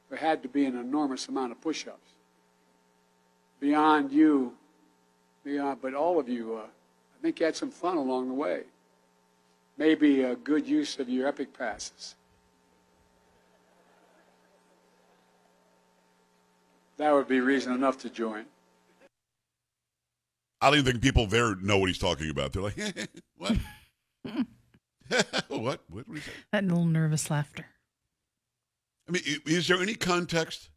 there 0.09 0.17
had 0.17 0.41
to 0.41 0.49
be 0.49 0.65
an 0.65 0.75
enormous 0.75 1.27
amount 1.27 1.51
of 1.51 1.61
push-ups. 1.61 2.13
Beyond 3.59 4.11
you, 4.11 4.53
beyond, 5.45 5.83
but 5.83 5.93
all 5.93 6.19
of 6.19 6.27
you, 6.27 6.55
uh, 6.55 6.61
I 6.61 7.21
think 7.21 7.39
you 7.39 7.45
had 7.45 7.55
some 7.55 7.69
fun 7.69 7.97
along 7.97 8.27
the 8.29 8.33
way. 8.33 8.61
Maybe 9.77 10.23
a 10.23 10.35
good 10.35 10.67
use 10.67 10.97
of 10.99 11.07
your 11.07 11.27
epic 11.27 11.57
passes. 11.57 12.15
That 16.97 17.13
would 17.13 17.27
be 17.27 17.39
reason 17.39 17.73
enough 17.73 17.99
to 17.99 18.09
join. 18.09 18.45
I 20.59 20.69
don't 20.71 20.79
even 20.79 20.93
think 20.93 21.03
people 21.03 21.27
there 21.27 21.55
know 21.55 21.77
what 21.77 21.87
he's 21.87 21.99
talking 21.99 22.31
about. 22.31 22.53
They're 22.53 22.63
like, 22.63 22.75
what? 23.37 23.57
what? 25.47 25.81
What 25.89 26.11
did 26.11 26.23
he? 26.23 26.31
That 26.51 26.63
little 26.63 26.85
nervous 26.85 27.29
laughter. 27.29 27.67
I 29.07 29.11
mean, 29.11 29.21
is 29.45 29.67
there 29.67 29.77
any 29.81 29.93
context 29.93 30.69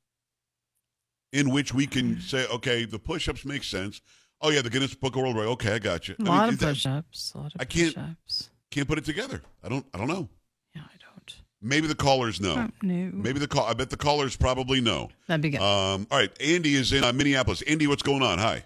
in 1.33 1.51
which 1.51 1.73
we 1.73 1.87
can 1.87 2.17
mm. 2.17 2.23
say, 2.23 2.47
okay, 2.49 2.85
the 2.85 2.99
push-ups 2.99 3.45
make 3.47 3.65
sense? 3.65 4.03
Oh 4.43 4.51
yeah, 4.51 4.63
the 4.63 4.71
Guinness 4.71 4.95
Book 4.95 5.17
of 5.17 5.23
World 5.23 5.37
Records. 5.37 5.53
Okay, 5.53 5.75
I 5.75 5.79
got 5.79 6.07
you. 6.09 6.15
A 6.21 6.23
I 6.23 6.29
lot 6.29 6.45
mean, 6.45 6.55
of 6.55 6.63
is 6.63 6.69
push-ups. 6.69 7.33
A 7.35 7.39
lot 7.39 7.55
of 7.55 7.61
I 7.61 7.65
can't- 7.65 7.95
push-ups. 7.95 8.51
Can't 8.71 8.87
put 8.89 8.99
it 8.99 9.05
together. 9.05 9.43
I 9.65 9.69
don't. 9.69 9.85
I 9.95 9.99
don't 9.99 10.09
know. 10.09 10.29
Yeah, 10.75 10.83
I 10.83 10.97
don't. 11.01 11.35
Maybe 11.63 11.87
the 11.87 11.95
callers 11.95 12.41
know. 12.41 12.69
No. 12.83 13.11
Maybe 13.13 13.39
the 13.39 13.49
call. 13.49 13.67
I 13.67 13.75
bet 13.75 13.91
the 13.91 13.97
callers 13.97 14.37
probably 14.37 14.81
know. 14.81 15.11
That'd 15.27 15.43
be 15.43 15.51
good. 15.51 15.61
Um, 15.61 16.07
all 16.11 16.19
right, 16.19 16.31
Andy 16.41 16.75
is 16.75 16.93
in 16.93 17.03
uh, 17.05 17.13
Minneapolis. 17.13 17.63
Andy, 17.63 17.87
what's 17.87 18.03
going 18.03 18.23
on? 18.23 18.39
Hi, 18.39 18.65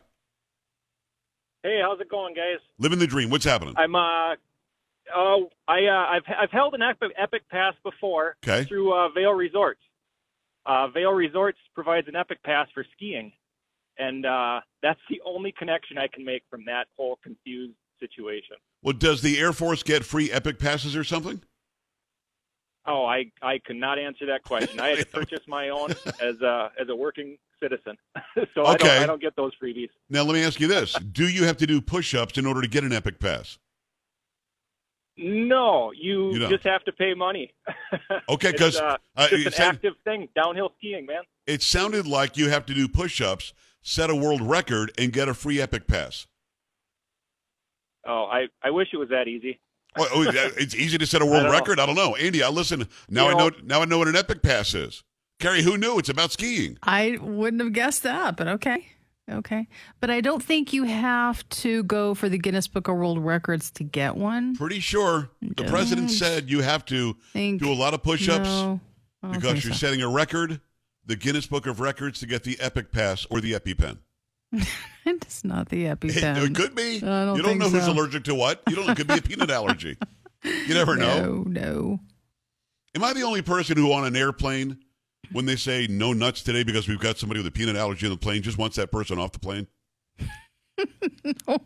Hey, 1.63 1.81
how's 1.83 1.99
it 2.01 2.11
going, 2.11 2.35
guys? 2.35 2.59
living 2.79 2.99
the 2.99 3.07
dream. 3.07 3.31
What's 3.31 3.45
happening? 3.47 3.75
I'm 3.79 3.95
uh 3.95 4.35
oh 5.17 5.49
I 5.67 5.87
uh 5.87 6.07
I've 6.17 6.23
I've 6.43 6.51
held 6.51 6.75
an 6.75 6.83
epic 6.83 7.13
epic 7.17 7.43
pass 7.51 7.75
before 7.83 8.37
Okay. 8.47 8.65
through 8.65 8.93
uh 8.93 9.09
Vail 9.11 9.33
Resorts. 9.33 9.81
Uh 10.67 10.89
Vail 10.89 11.13
Resorts 11.13 11.59
provides 11.75 12.07
an 12.09 12.17
epic 12.17 12.43
pass 12.45 12.69
for 12.75 12.85
skiing. 12.95 13.33
And 13.99 14.27
uh 14.27 14.61
that's 14.83 15.01
the 15.09 15.23
only 15.25 15.53
connection 15.59 15.97
I 15.97 16.09
can 16.09 16.25
make 16.25 16.43
from 16.51 16.67
that 16.67 16.89
whole 16.99 17.19
confused 17.25 17.75
situation. 17.99 18.57
Well, 18.85 18.93
does 18.93 19.23
the 19.23 19.41
Air 19.41 19.53
Force 19.53 19.83
get 19.83 20.05
free 20.05 20.31
Epic 20.31 20.59
passes 20.61 20.95
or 20.95 21.03
something? 21.03 21.43
Oh, 22.87 23.07
I 23.07 23.33
I 23.41 23.59
could 23.65 23.77
not 23.77 23.99
answer 23.99 24.27
that 24.27 24.43
question. 24.45 24.79
I 24.79 24.89
had 24.91 24.99
to 24.99 25.07
purchase 25.13 25.41
my 25.49 25.71
own 25.71 25.91
as 26.21 26.39
a 26.43 26.71
as 26.79 26.89
a 26.91 26.95
working 26.95 27.39
citizen. 27.63 27.97
so 28.55 28.63
I 28.65 28.75
Okay. 28.75 28.89
don't 28.89 29.03
I 29.03 29.07
don't 29.07 29.23
get 29.23 29.35
those 29.37 29.53
freebies. 29.61 29.89
Now, 30.11 30.23
let 30.23 30.35
me 30.35 30.45
ask 30.45 30.61
you 30.61 30.69
this: 30.69 30.93
Do 31.13 31.27
you 31.27 31.45
have 31.45 31.57
to 31.57 31.67
do 31.67 31.81
push-ups 31.81 32.37
in 32.37 32.45
order 32.47 32.61
to 32.61 32.69
get 32.69 32.85
an 32.85 32.93
Epic 32.93 33.19
pass? 33.19 33.59
No, 35.17 35.93
you, 35.93 36.33
You 36.35 36.49
just 36.49 36.65
have 36.65 36.83
to 36.87 36.93
pay 36.93 37.15
money. 37.15 37.55
Okay, 38.29 38.49
It's, 38.51 38.59
'cause, 38.61 38.77
uh, 38.81 38.97
uh, 39.17 39.29
it's 39.31 39.47
an 39.47 39.53
said- 39.53 39.75
active 39.75 39.95
thing, 40.03 40.29
downhill 40.35 40.73
skiing, 40.79 41.07
man. 41.07 41.23
It 41.47 41.63
sounded 41.63 42.05
like 42.05 42.37
you 42.37 42.49
have 42.49 42.67
to 42.67 42.75
do 42.75 42.89
push-ups, 42.89 43.55
set 43.81 44.11
a 44.11 44.15
world 44.17 44.41
record, 44.43 44.91
and 44.99 45.13
get 45.13 45.29
a 45.29 45.35
free 45.35 45.61
Epic 45.61 45.87
pass. 45.87 46.27
Oh, 48.07 48.25
I, 48.25 48.47
I 48.63 48.71
wish 48.71 48.89
it 48.93 48.97
was 48.97 49.09
that 49.11 49.29
easy. 49.29 49.61
Well, 49.97 50.09
oh, 50.13 50.25
it's 50.29 50.75
easy 50.75 50.99
to 50.99 51.07
set 51.07 51.23
a 51.23 51.27
world 51.27 51.39
I 51.39 51.43
don't 51.45 51.53
know. 51.53 51.59
record. 51.59 51.81
I 51.81 51.87
don't 51.87 51.95
know, 51.95 52.17
Andy. 52.17 52.43
I 52.43 52.49
listen 52.49 52.89
now. 53.09 53.29
You 53.29 53.35
I 53.35 53.39
know 53.39 53.49
know- 53.49 53.57
now. 53.65 53.83
I 53.83 53.85
know 53.85 53.99
what 53.99 54.09
an 54.09 54.17
Epic 54.17 54.43
pass 54.43 54.75
is. 54.75 55.03
Carrie, 55.41 55.63
who 55.63 55.77
knew? 55.79 55.99
It's 55.99 56.09
about 56.09 56.33
skiing. 56.33 56.79
I 56.83 57.19
wouldn't 57.21 57.63
have 57.63 57.73
guessed 57.73 58.03
that, 58.05 58.37
but 58.37 58.47
okay. 58.49 58.87
Okay. 59.31 59.67
But 60.01 60.11
I 60.11 60.21
don't 60.21 60.43
think 60.43 60.73
you 60.73 60.85
have 60.85 61.49
to 61.49 61.83
go 61.85 62.15
for 62.15 62.29
the 62.29 62.37
Guinness 62.39 62.69
Book 62.69 62.89
of 62.89 62.97
World 62.97 63.19
Records 63.19 63.71
to 63.73 63.85
get 63.85 64.17
one. 64.17 64.55
Pretty 64.55 64.81
sure 64.81 65.31
the 65.41 65.65
president 65.65 66.09
Don't 66.09 66.17
said 66.17 66.51
you 66.51 66.61
have 66.61 66.85
to 66.87 67.17
Think, 67.33 67.63
do 67.63 67.73
a 67.73 67.75
lot 67.75 67.95
of 67.95 68.03
push-ups 68.03 68.47
No, 68.49 68.81
because 69.33 69.65
you're 69.65 69.73
so. 69.73 69.79
setting 69.87 70.03
a 70.03 70.09
record. 70.09 70.61
The 71.07 71.17
Guinness 71.17 71.47
Book 71.47 71.67
of 71.67 71.81
Records 71.81 72.21
to 72.21 72.27
get 72.27 72.45
the 72.45 72.59
Epic 72.61 72.93
pass 72.93 73.27
or 73.31 73.41
the 73.41 73.53
EpiPen. 73.53 73.99
it's 75.07 75.45
not 75.45 75.69
the 75.69 75.87
It, 75.87 76.01
EpiPen. 76.01 76.45
it 76.45 76.55
could 76.55 76.75
be. 76.75 76.97
I 77.03 77.25
don't 77.25 77.37
you 77.37 77.43
don't 77.43 77.59
know 77.59 77.69
who's 77.69 77.87
allergic 77.87 78.25
to 78.25 78.35
what. 78.35 78.63
You 78.69 78.77
don't. 78.77 78.89
It 78.91 78.97
could 78.97 79.07
be 79.09 79.15
a 79.15 79.23
peanut 79.23 79.51
allergy. 79.51 79.97
You 80.45 80.75
never 80.75 80.97
know. 80.97 81.25
No, 81.25 81.43
no. 81.47 82.01
Am 82.95 83.03
I 83.05 83.13
the 83.13 83.23
only 83.23 83.43
person 83.43 83.77
who 83.77 83.93
on 83.93 84.05
an 84.05 84.15
airplane, 84.15 84.79
when 85.33 85.47
they 85.47 85.57
say 85.57 85.87
no 85.89 86.13
nuts 86.13 86.43
today 86.43 86.63
because 86.63 86.87
we've 86.89 87.01
got 87.01 87.19
somebody 87.19 87.41
with 87.41 87.47
a 87.47 87.51
peanut 87.51 87.77
allergy 87.77 88.07
on 88.07 88.13
the 88.13 88.19
plane, 88.19 88.43
just 88.43 88.59
wants 88.59 88.77
that 88.77 88.93
person 88.93 89.19
off 89.19 89.33
the 89.33 89.41
plane? 89.41 89.67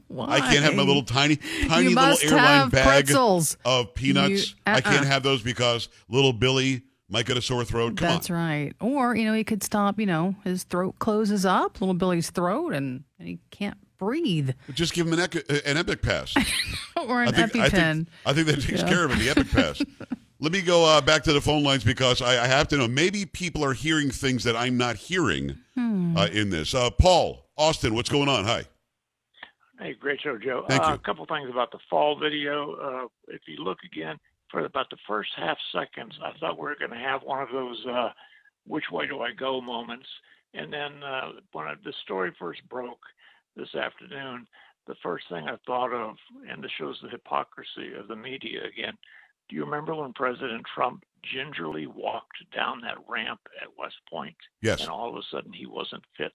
Why? 0.08 0.26
I 0.26 0.40
can't 0.40 0.64
have 0.64 0.74
my 0.74 0.82
little 0.82 1.02
tiny, 1.02 1.36
tiny 1.66 1.88
little 1.88 2.16
airline 2.22 2.68
bag 2.70 3.06
pretzels. 3.06 3.56
of 3.64 3.94
peanuts. 3.94 4.50
You- 4.50 4.56
I 4.66 4.80
can't 4.80 4.98
uh-uh. 4.98 5.04
have 5.06 5.22
those 5.22 5.42
because 5.42 5.88
little 6.08 6.32
Billy 6.32 6.82
might 7.08 7.26
get 7.26 7.36
a 7.36 7.42
sore 7.42 7.64
throat. 7.64 7.96
Come 7.96 8.08
That's 8.08 8.30
on. 8.30 8.36
right. 8.36 8.72
Or, 8.80 9.14
you 9.16 9.24
know, 9.24 9.32
he 9.34 9.44
could 9.44 9.62
stop, 9.62 9.98
you 9.98 10.06
know, 10.06 10.34
his 10.44 10.64
throat 10.64 10.96
closes 10.98 11.44
up, 11.46 11.80
little 11.80 11.94
Billy's 11.94 12.30
throat, 12.30 12.74
and, 12.74 13.04
and 13.18 13.28
he 13.28 13.38
can't 13.50 13.78
breathe. 13.98 14.50
Just 14.74 14.92
give 14.92 15.06
him 15.06 15.14
an, 15.14 15.20
ec- 15.20 15.50
an 15.66 15.76
Epic 15.76 16.02
Pass. 16.02 16.34
or 16.96 17.22
an 17.22 17.28
I 17.34 17.46
think, 17.46 17.56
I 17.64 17.68
EpiPen. 17.68 17.70
think, 17.72 18.08
I 18.26 18.32
think 18.32 18.46
that 18.48 18.60
takes 18.60 18.82
Yeah. 18.82 18.88
care 18.88 19.04
of 19.04 19.12
it, 19.12 19.18
the 19.18 19.30
Epic 19.30 19.50
Pass. 19.50 19.82
Let 20.40 20.52
me 20.52 20.60
go 20.62 20.84
uh, 20.84 21.00
back 21.00 21.24
to 21.24 21.32
the 21.32 21.40
phone 21.40 21.64
lines 21.64 21.82
because 21.82 22.22
I, 22.22 22.44
I 22.44 22.46
have 22.46 22.68
to 22.68 22.76
know. 22.76 22.86
Maybe 22.86 23.26
people 23.26 23.64
are 23.64 23.72
hearing 23.72 24.08
things 24.10 24.44
that 24.44 24.54
I'm 24.54 24.76
not 24.76 24.94
hearing 24.96 25.56
Hmm. 25.74 26.16
uh, 26.16 26.26
in 26.26 26.50
this. 26.50 26.74
Uh, 26.74 26.90
Paul, 26.90 27.46
Austin, 27.56 27.92
what's 27.94 28.08
going 28.08 28.28
on? 28.28 28.44
Hi. 28.44 28.64
Hey, 29.80 29.94
great 29.94 30.20
show, 30.20 30.36
Joe. 30.38 30.64
Thank 30.68 30.82
uh, 30.84 30.88
you. 30.88 30.94
A 30.94 30.98
couple 30.98 31.24
things 31.26 31.48
about 31.50 31.70
the 31.72 31.78
fall 31.88 32.18
video. 32.18 32.74
Uh, 32.74 33.06
if 33.28 33.40
you 33.46 33.62
look 33.64 33.78
again 33.84 34.16
for 34.50 34.64
about 34.64 34.90
the 34.90 34.96
first 35.06 35.30
half 35.36 35.58
seconds, 35.72 36.18
I 36.24 36.32
thought 36.38 36.58
we 36.58 36.62
were 36.64 36.76
going 36.78 36.90
to 36.90 36.96
have 36.96 37.22
one 37.22 37.42
of 37.42 37.48
those 37.52 37.84
uh, 37.86 38.10
"which 38.66 38.90
way 38.90 39.06
do 39.06 39.20
I 39.20 39.32
go" 39.32 39.60
moments. 39.60 40.06
And 40.54 40.72
then 40.72 41.02
uh, 41.02 41.32
when 41.52 41.66
I, 41.66 41.74
the 41.84 41.92
story 42.04 42.32
first 42.38 42.60
broke 42.68 43.00
this 43.56 43.74
afternoon, 43.74 44.46
the 44.86 44.94
first 45.02 45.26
thing 45.28 45.46
I 45.48 45.56
thought 45.66 45.92
of, 45.92 46.16
and 46.50 46.64
this 46.64 46.70
shows 46.78 46.98
the 47.02 47.10
hypocrisy 47.10 47.92
of 47.98 48.08
the 48.08 48.16
media 48.16 48.60
again. 48.64 48.94
Do 49.48 49.56
you 49.56 49.64
remember 49.64 49.94
when 49.94 50.12
President 50.12 50.62
Trump 50.74 51.04
gingerly 51.22 51.86
walked 51.86 52.38
down 52.54 52.80
that 52.82 52.96
ramp 53.08 53.40
at 53.62 53.68
West 53.78 53.96
Point, 54.10 54.36
Yes. 54.62 54.80
and 54.82 54.90
all 54.90 55.08
of 55.10 55.16
a 55.16 55.22
sudden 55.30 55.52
he 55.52 55.66
wasn't 55.66 56.02
fit? 56.16 56.32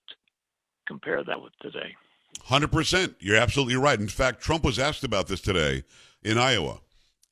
Compare 0.86 1.24
that 1.24 1.40
with 1.40 1.52
today. 1.60 1.94
Hundred 2.42 2.70
percent. 2.72 3.14
You're 3.20 3.36
absolutely 3.36 3.76
right. 3.76 3.98
In 3.98 4.08
fact, 4.08 4.40
Trump 4.42 4.64
was 4.64 4.78
asked 4.78 5.04
about 5.04 5.28
this 5.28 5.40
today 5.40 5.84
in 6.22 6.36
Iowa, 6.38 6.80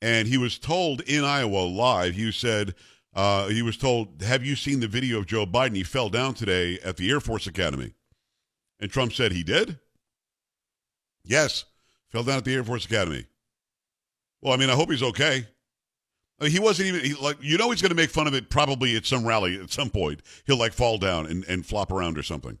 and 0.03 0.27
he 0.27 0.37
was 0.37 0.59
told 0.59 0.99
in 1.01 1.23
Iowa 1.23 1.59
live. 1.59 2.13
He 2.13 2.31
said, 2.31 2.75
Uh, 3.15 3.47
he 3.47 3.61
was 3.61 3.77
told, 3.77 4.21
"Have 4.23 4.43
you 4.43 4.55
seen 4.55 4.79
the 4.79 4.87
video 4.87 5.19
of 5.19 5.27
Joe 5.27 5.45
Biden? 5.45 5.75
He 5.75 5.83
fell 5.83 6.09
down 6.09 6.33
today 6.33 6.79
at 6.83 6.97
the 6.97 7.09
Air 7.09 7.19
Force 7.19 7.47
Academy." 7.47 7.93
And 8.79 8.91
Trump 8.91 9.13
said 9.13 9.31
he 9.31 9.43
did. 9.43 9.79
Yes, 11.23 11.65
fell 12.09 12.23
down 12.23 12.39
at 12.39 12.45
the 12.45 12.53
Air 12.55 12.63
Force 12.63 12.85
Academy. 12.85 13.25
Well, 14.41 14.53
I 14.53 14.57
mean, 14.57 14.69
I 14.69 14.73
hope 14.73 14.89
he's 14.89 15.03
okay. 15.03 15.47
I 16.39 16.43
mean, 16.43 16.51
he 16.51 16.59
wasn't 16.59 16.87
even 16.89 17.01
he, 17.01 17.13
like 17.13 17.37
you 17.39 17.57
know 17.57 17.69
he's 17.69 17.81
going 17.81 17.91
to 17.91 17.95
make 17.95 18.09
fun 18.09 18.27
of 18.27 18.33
it 18.33 18.49
probably 18.49 18.95
at 18.95 19.05
some 19.05 19.25
rally 19.25 19.59
at 19.59 19.71
some 19.71 19.89
point. 19.89 20.21
He'll 20.45 20.57
like 20.57 20.73
fall 20.73 20.97
down 20.97 21.27
and, 21.27 21.45
and 21.45 21.65
flop 21.65 21.91
around 21.91 22.17
or 22.17 22.23
something 22.23 22.57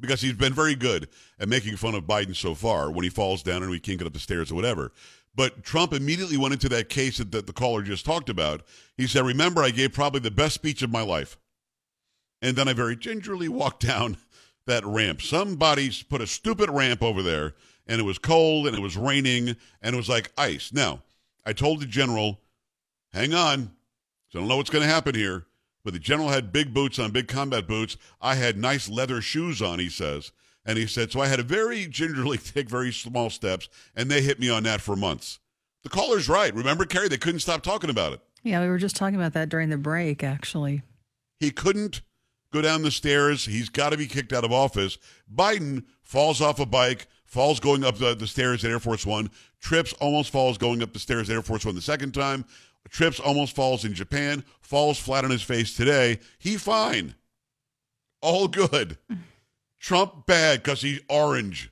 because 0.00 0.20
he's 0.20 0.34
been 0.34 0.52
very 0.52 0.74
good 0.74 1.08
at 1.38 1.48
making 1.48 1.76
fun 1.76 1.94
of 1.94 2.04
Biden 2.04 2.36
so 2.36 2.54
far 2.54 2.90
when 2.90 3.02
he 3.02 3.10
falls 3.10 3.42
down 3.42 3.62
and 3.62 3.70
we 3.70 3.80
can't 3.80 3.98
get 3.98 4.06
up 4.06 4.12
the 4.12 4.18
stairs 4.18 4.52
or 4.52 4.54
whatever. 4.54 4.92
But 5.36 5.62
Trump 5.62 5.92
immediately 5.92 6.36
went 6.36 6.54
into 6.54 6.68
that 6.70 6.88
case 6.88 7.18
that, 7.18 7.30
the 7.30 7.52
caller 7.52 7.82
just 7.82 8.04
talked 8.04 8.28
about. 8.28 8.62
He 8.96 9.06
said, 9.06 9.24
"Remember, 9.24 9.62
I 9.62 9.70
gave 9.70 9.92
probably 9.92 10.20
the 10.20 10.30
best 10.30 10.54
speech 10.54 10.82
of 10.82 10.90
my 10.90 11.02
life, 11.02 11.36
and 12.42 12.56
then 12.56 12.68
I 12.68 12.72
very 12.72 12.96
gingerly 12.96 13.48
walked 13.48 13.82
down 13.86 14.16
that 14.66 14.84
ramp. 14.84 15.22
Somebody 15.22 15.92
put 16.08 16.20
a 16.20 16.26
stupid 16.26 16.70
ramp 16.70 17.02
over 17.02 17.22
there, 17.22 17.54
and 17.86 18.00
it 18.00 18.04
was 18.04 18.18
cold 18.18 18.66
and 18.66 18.76
it 18.76 18.82
was 18.82 18.96
raining 18.96 19.56
and 19.82 19.94
it 19.94 19.96
was 19.96 20.08
like 20.08 20.32
ice. 20.36 20.72
Now, 20.72 21.02
I 21.44 21.52
told 21.52 21.80
the 21.80 21.86
general." 21.86 22.40
hang 23.16 23.32
on. 23.32 23.70
I 24.34 24.38
don't 24.38 24.48
know 24.48 24.58
what's 24.58 24.70
going 24.70 24.86
to 24.86 24.92
happen 24.92 25.14
here. 25.14 25.46
But 25.82 25.94
the 25.94 25.98
general 25.98 26.28
had 26.28 26.52
big 26.52 26.74
boots 26.74 26.98
on, 26.98 27.12
big 27.12 27.28
combat 27.28 27.66
boots. 27.66 27.96
I 28.20 28.34
had 28.34 28.58
nice 28.58 28.88
leather 28.88 29.20
shoes 29.20 29.62
on, 29.62 29.78
he 29.78 29.88
says. 29.88 30.32
And 30.66 30.76
he 30.76 30.86
said, 30.86 31.12
so 31.12 31.20
I 31.20 31.28
had 31.28 31.36
to 31.36 31.44
very 31.44 31.86
gingerly 31.86 32.38
take 32.54 32.68
very 32.68 32.92
small 32.92 33.30
steps, 33.30 33.68
and 33.94 34.10
they 34.10 34.20
hit 34.20 34.40
me 34.40 34.50
on 34.50 34.64
that 34.64 34.80
for 34.80 34.96
months. 34.96 35.38
The 35.84 35.88
caller's 35.88 36.28
right. 36.28 36.52
Remember, 36.52 36.84
Carrie, 36.84 37.08
they 37.08 37.16
couldn't 37.16 37.40
stop 37.40 37.62
talking 37.62 37.88
about 37.90 38.12
it. 38.12 38.20
Yeah, 38.42 38.60
we 38.60 38.68
were 38.68 38.78
just 38.78 38.96
talking 38.96 39.14
about 39.14 39.34
that 39.34 39.48
during 39.48 39.70
the 39.70 39.78
break, 39.78 40.24
actually. 40.24 40.82
He 41.38 41.50
couldn't 41.52 42.02
go 42.52 42.60
down 42.60 42.82
the 42.82 42.90
stairs. 42.90 43.44
He's 43.44 43.68
got 43.68 43.90
to 43.90 43.96
be 43.96 44.06
kicked 44.06 44.32
out 44.32 44.44
of 44.44 44.52
office. 44.52 44.98
Biden 45.32 45.84
falls 46.02 46.40
off 46.40 46.58
a 46.58 46.66
bike, 46.66 47.06
falls 47.24 47.60
going 47.60 47.84
up 47.84 47.98
the, 47.98 48.14
the 48.14 48.26
stairs 48.26 48.64
at 48.64 48.70
Air 48.70 48.80
Force 48.80 49.06
One, 49.06 49.30
trips, 49.60 49.92
almost 49.94 50.30
falls 50.30 50.58
going 50.58 50.82
up 50.82 50.92
the 50.92 50.98
stairs 50.98 51.30
at 51.30 51.34
Air 51.34 51.42
Force 51.42 51.64
One 51.64 51.74
the 51.74 51.80
second 51.80 52.12
time, 52.14 52.44
trips, 52.88 53.20
almost 53.20 53.54
falls 53.54 53.84
in 53.84 53.94
Japan, 53.94 54.44
falls 54.60 54.98
flat 54.98 55.24
on 55.24 55.30
his 55.30 55.42
face 55.42 55.76
today. 55.76 56.18
He 56.38 56.56
fine. 56.56 57.14
All 58.22 58.48
good. 58.48 58.98
Trump 59.80 60.26
bad 60.26 60.62
because 60.62 60.82
he's 60.82 61.00
orange. 61.08 61.70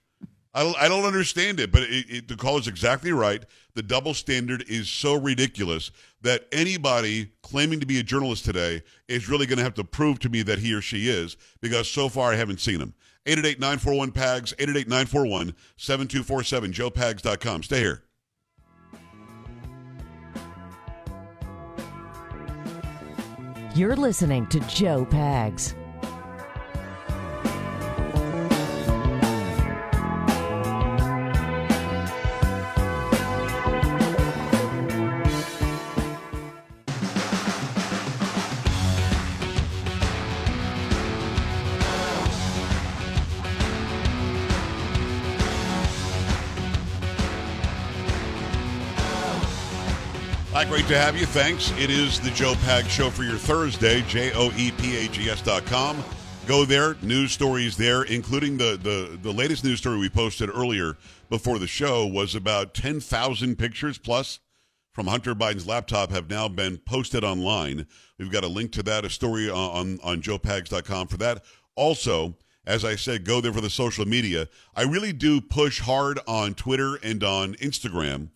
I 0.55 0.73
I 0.79 0.89
don't 0.89 1.05
understand 1.05 1.61
it, 1.61 1.73
but 1.73 1.83
it, 1.83 2.07
it, 2.09 2.29
the 2.29 2.37
call 2.37 2.59
is 2.59 2.69
exactly 2.69 3.13
right. 3.13 3.45
The 3.75 3.83
double 3.83 4.15
standard 4.15 4.65
is 4.69 4.89
so 4.89 5.15
ridiculous 5.19 5.91
that 6.23 6.47
anybody 6.53 7.33
claiming 7.43 7.81
to 7.81 7.87
be 7.87 7.99
a 7.99 8.03
journalist 8.03 8.45
today 8.45 8.83
is 9.09 9.29
really 9.29 9.47
going 9.47 9.59
to 9.59 9.65
have 9.65 9.75
to 9.75 9.85
prove 9.85 10.21
to 10.21 10.29
me 10.29 10.43
that 10.43 10.61
he 10.61 10.73
or 10.73 10.81
she 10.81 11.09
is 11.09 11.37
because 11.61 11.91
so 11.91 12.09
far 12.09 12.33
I 12.33 12.37
haven't 12.37 12.61
seen 12.61 12.81
him. 12.81 12.95
888-941-PAGS, 13.27 14.53
888-941-7247, 14.55 15.55
joepags.com. 16.73 17.63
Stay 17.63 17.81
here. 17.81 18.03
You're 23.75 23.97
listening 23.97 24.47
to 24.49 24.61
Joe 24.61 25.05
Pags. 25.05 25.75
Hi, 50.55 50.65
great 50.65 50.87
to 50.87 50.97
have 50.97 51.17
you. 51.17 51.27
Thanks. 51.27 51.73
It 51.73 51.91
is 51.91 52.21
the 52.21 52.31
Joe 52.31 52.55
Pag 52.63 52.87
Show 52.87 53.11
for 53.11 53.25
your 53.25 53.39
Thursday, 53.39 54.03
J 54.03 54.31
O 54.37 54.53
E 54.57 54.71
P 54.71 55.05
A 55.05 55.09
G 55.09 55.29
S 55.29 55.43
dot 55.43 55.67
com. 55.67 56.01
Go 56.47 56.65
there, 56.65 56.95
news 57.03 57.33
stories 57.33 57.77
there, 57.77 58.05
including 58.05 58.57
the, 58.57 58.79
the, 58.81 59.19
the 59.21 59.33
latest 59.33 59.65
news 59.65 59.81
story 59.81 59.99
we 59.99 60.09
posted 60.09 60.49
earlier 60.49 60.97
before 61.29 61.59
the 61.59 61.67
show 61.67 62.07
was 62.07 62.37
about 62.37 62.73
10,000 62.73 63.57
pictures 63.59 63.99
plus 63.99 64.39
from 64.93 65.09
Hunter 65.09 65.35
Biden's 65.35 65.67
laptop 65.67 66.13
have 66.13 66.31
now 66.31 66.47
been 66.47 66.79
posted 66.79 67.25
online. 67.25 67.89
We've 68.17 68.31
got 68.31 68.45
a 68.45 68.49
link 68.49 68.71
to 68.73 68.85
that, 68.85 69.05
a 69.05 69.11
story 69.11 69.51
on, 69.51 69.57
on, 69.57 69.99
on 70.05 70.23
joepags.com 70.23 71.09
for 71.09 71.17
that. 71.17 71.43
Also, 71.75 72.37
as 72.65 72.85
I 72.85 72.95
said, 72.95 73.25
go 73.25 73.41
there 73.41 73.53
for 73.53 73.61
the 73.61 73.71
social 73.71 74.07
media. 74.07 74.47
I 74.77 74.83
really 74.83 75.13
do 75.13 75.41
push 75.41 75.81
hard 75.81 76.21
on 76.29 76.55
Twitter 76.55 76.95
and 77.03 77.25
on 77.25 77.55
Instagram. 77.55 78.29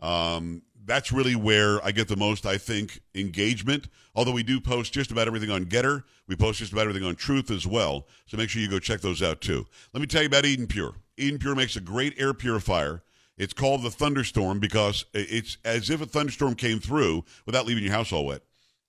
Um, 0.00 0.62
that's 0.84 1.12
really 1.12 1.36
where 1.36 1.84
I 1.84 1.92
get 1.92 2.08
the 2.08 2.16
most, 2.16 2.46
I 2.46 2.58
think, 2.58 3.00
engagement. 3.14 3.88
Although 4.14 4.32
we 4.32 4.42
do 4.42 4.60
post 4.60 4.92
just 4.92 5.10
about 5.10 5.26
everything 5.26 5.50
on 5.50 5.66
Gettr, 5.66 6.04
we 6.26 6.36
post 6.36 6.58
just 6.58 6.72
about 6.72 6.82
everything 6.82 7.06
on 7.06 7.14
Truth 7.14 7.50
as 7.50 7.66
well. 7.66 8.06
So 8.26 8.36
make 8.36 8.50
sure 8.50 8.60
you 8.60 8.68
go 8.68 8.78
check 8.78 9.00
those 9.00 9.22
out 9.22 9.40
too. 9.40 9.66
Let 9.92 10.00
me 10.00 10.06
tell 10.06 10.22
you 10.22 10.28
about 10.28 10.44
Eden 10.44 10.66
Pure. 10.66 10.94
Eden 11.16 11.38
Pure 11.38 11.54
makes 11.54 11.76
a 11.76 11.80
great 11.80 12.14
air 12.18 12.34
purifier. 12.34 13.02
It's 13.38 13.54
called 13.54 13.82
the 13.82 13.90
Thunderstorm 13.90 14.60
because 14.60 15.06
it's 15.14 15.56
as 15.64 15.88
if 15.90 16.00
a 16.00 16.06
thunderstorm 16.06 16.54
came 16.54 16.80
through 16.80 17.24
without 17.46 17.66
leaving 17.66 17.82
your 17.82 17.92
house 17.92 18.12
all 18.12 18.26
wet 18.26 18.42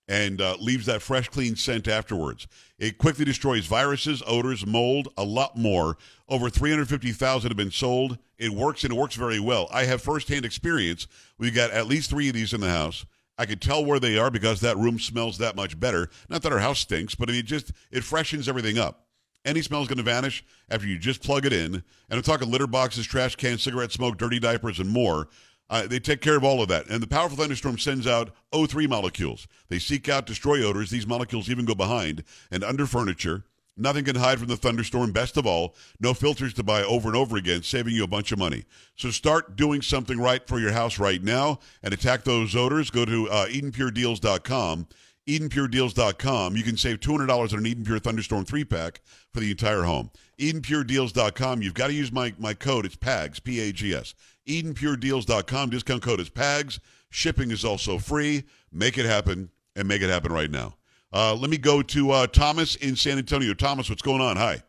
and 0.08 0.42
uh, 0.42 0.56
leaves 0.60 0.86
that 0.86 1.02
fresh, 1.02 1.30
clean 1.30 1.56
scent 1.56 1.88
afterwards. 1.88 2.48
It 2.78 2.98
quickly 2.98 3.26
destroys 3.26 3.66
viruses, 3.66 4.22
odors, 4.28 4.66
mold, 4.66 5.08
a 5.18 5.24
lot 5.24 5.58
more. 5.58 5.98
Over 6.28 6.50
350,000 6.50 7.50
have 7.50 7.58
been 7.58 7.72
sold. 7.72 8.18
It 8.38 8.52
works 8.52 8.84
and 8.84 8.92
it 8.92 8.98
works 8.98 9.16
very 9.16 9.40
well. 9.40 9.70
I 9.72 9.86
have 9.86 10.02
firsthand 10.02 10.46
experience. 10.46 11.08
We've 11.38 11.56
got 11.56 11.72
at 11.72 11.88
least 11.88 12.10
three 12.10 12.28
of 12.28 12.34
these 12.34 12.54
in 12.54 12.62
the 12.62 12.70
house. 12.70 13.06
I 13.38 13.46
can 13.46 13.60
tell 13.60 13.84
where 13.84 14.00
they 14.00 14.18
are 14.18 14.30
because 14.30 14.60
that 14.62 14.78
room 14.78 15.00
smells 15.00 15.38
that 15.40 15.56
much 15.56 15.80
better. 15.80 16.10
Not 16.30 16.44
that 16.44 16.52
our 16.52 16.60
house 16.60 16.80
stinks, 16.80 17.16
but 17.16 17.30
it 17.30 17.46
just 17.46 17.72
it 17.92 18.04
freshens 18.04 18.48
everything 18.48 18.78
up. 18.78 19.08
Any 19.46 19.62
smell 19.62 19.82
is 19.82 19.88
going 19.88 19.98
to 19.98 20.04
vanish 20.04 20.44
after 20.70 20.88
you 20.88 20.98
just 20.98 21.24
plug 21.24 21.46
it 21.46 21.52
in. 21.52 21.76
And 21.76 21.84
I'm 22.10 22.22
talking 22.22 22.50
litter 22.50 22.68
boxes, 22.68 23.06
trash 23.06 23.36
cans, 23.36 23.64
cigarette 23.64 23.92
smoke, 23.92 24.18
dirty 24.18 24.40
diapers, 24.40 24.80
and 24.80 24.90
more. 24.90 25.28
Uh, 25.74 25.88
they 25.88 25.98
take 25.98 26.22
care 26.22 26.38
of 26.38 26.44
all 26.44 26.62
of 26.62 26.68
that. 26.68 26.88
And 26.88 27.02
the 27.02 27.08
powerful 27.08 27.36
thunderstorm 27.36 27.80
sends 27.80 28.06
out 28.06 28.30
O3 28.54 28.88
molecules. 28.88 29.48
They 29.70 29.80
seek 29.80 30.08
out, 30.08 30.28
destroy 30.28 30.64
odors. 30.64 30.92
These 30.92 31.08
molecules 31.08 31.50
even 31.50 31.66
go 31.66 31.74
behind 31.74 32.24
and 32.52 32.64
under 32.64 32.86
furniture. 32.86 33.46
Nothing 33.76 34.06
can 34.06 34.18
hide 34.18 34.38
from 34.38 34.50
the 34.50 34.56
thunderstorm. 34.56 35.12
Best 35.14 35.36
of 35.36 35.48
all, 35.48 35.74
no 36.00 36.14
filters 36.14 36.54
to 36.54 36.64
buy 36.64 36.84
over 36.84 37.08
and 37.08 37.18
over 37.18 37.38
again, 37.38 37.64
saving 37.64 37.96
you 37.96 38.04
a 38.04 38.08
bunch 38.08 38.32
of 38.32 38.38
money. 38.38 38.66
So 38.96 39.10
start 39.10 39.56
doing 39.56 39.82
something 39.82 40.20
right 40.20 40.48
for 40.48 40.60
your 40.60 40.74
house 40.74 41.00
right 41.00 41.24
now 41.24 41.58
and 41.82 41.92
attack 41.92 42.24
those 42.24 42.56
odors. 42.56 42.92
Go 42.92 43.04
to 43.06 43.28
uh, 43.32 43.48
EdenPureDeals.com. 43.48 44.88
EdenPureDeals.com. 45.28 46.56
You 46.56 46.64
can 46.64 46.78
save 46.78 47.00
$200 47.00 47.52
on 47.52 47.58
an 47.58 47.66
Eden 47.66 47.84
Pure 47.84 48.00
Thunderstorm 48.00 48.46
3 48.46 48.64
pack 48.66 49.02
for 49.34 49.40
the 49.40 49.50
entire 49.50 49.84
home. 49.84 50.12
EdenPureDeals.com. 50.40 51.64
You've 51.64 51.74
got 51.74 51.88
to 51.88 51.94
use 51.94 52.12
my, 52.12 52.36
my 52.38 52.54
code. 52.54 52.86
It's 52.86 52.96
PAGS, 52.96 53.40
P 53.40 53.60
A 53.60 53.72
G 53.72 53.96
S. 53.96 54.14
EdenPureDeals.com. 54.48 55.70
Discount 55.70 56.02
code 56.02 56.20
is 56.20 56.30
PAGS. 56.30 56.80
Shipping 57.10 57.52
is 57.52 57.64
also 57.64 57.98
free. 57.98 58.44
Make 58.72 58.98
it 58.98 59.06
happen 59.06 59.50
and 59.76 59.88
make 59.88 60.02
it 60.02 60.10
happen 60.10 60.32
right 60.32 60.50
now. 60.50 60.76
Uh, 61.12 61.36
let 61.36 61.50
me 61.50 61.58
go 61.58 61.82
to 61.82 62.12
uh, 62.12 62.28
Thomas 62.28 62.76
in 62.76 62.96
San 62.96 63.18
Antonio. 63.18 63.54
Thomas, 63.54 63.90
what's 63.90 64.02
going 64.02 64.22
on? 64.22 64.36
Hi. 64.36 64.64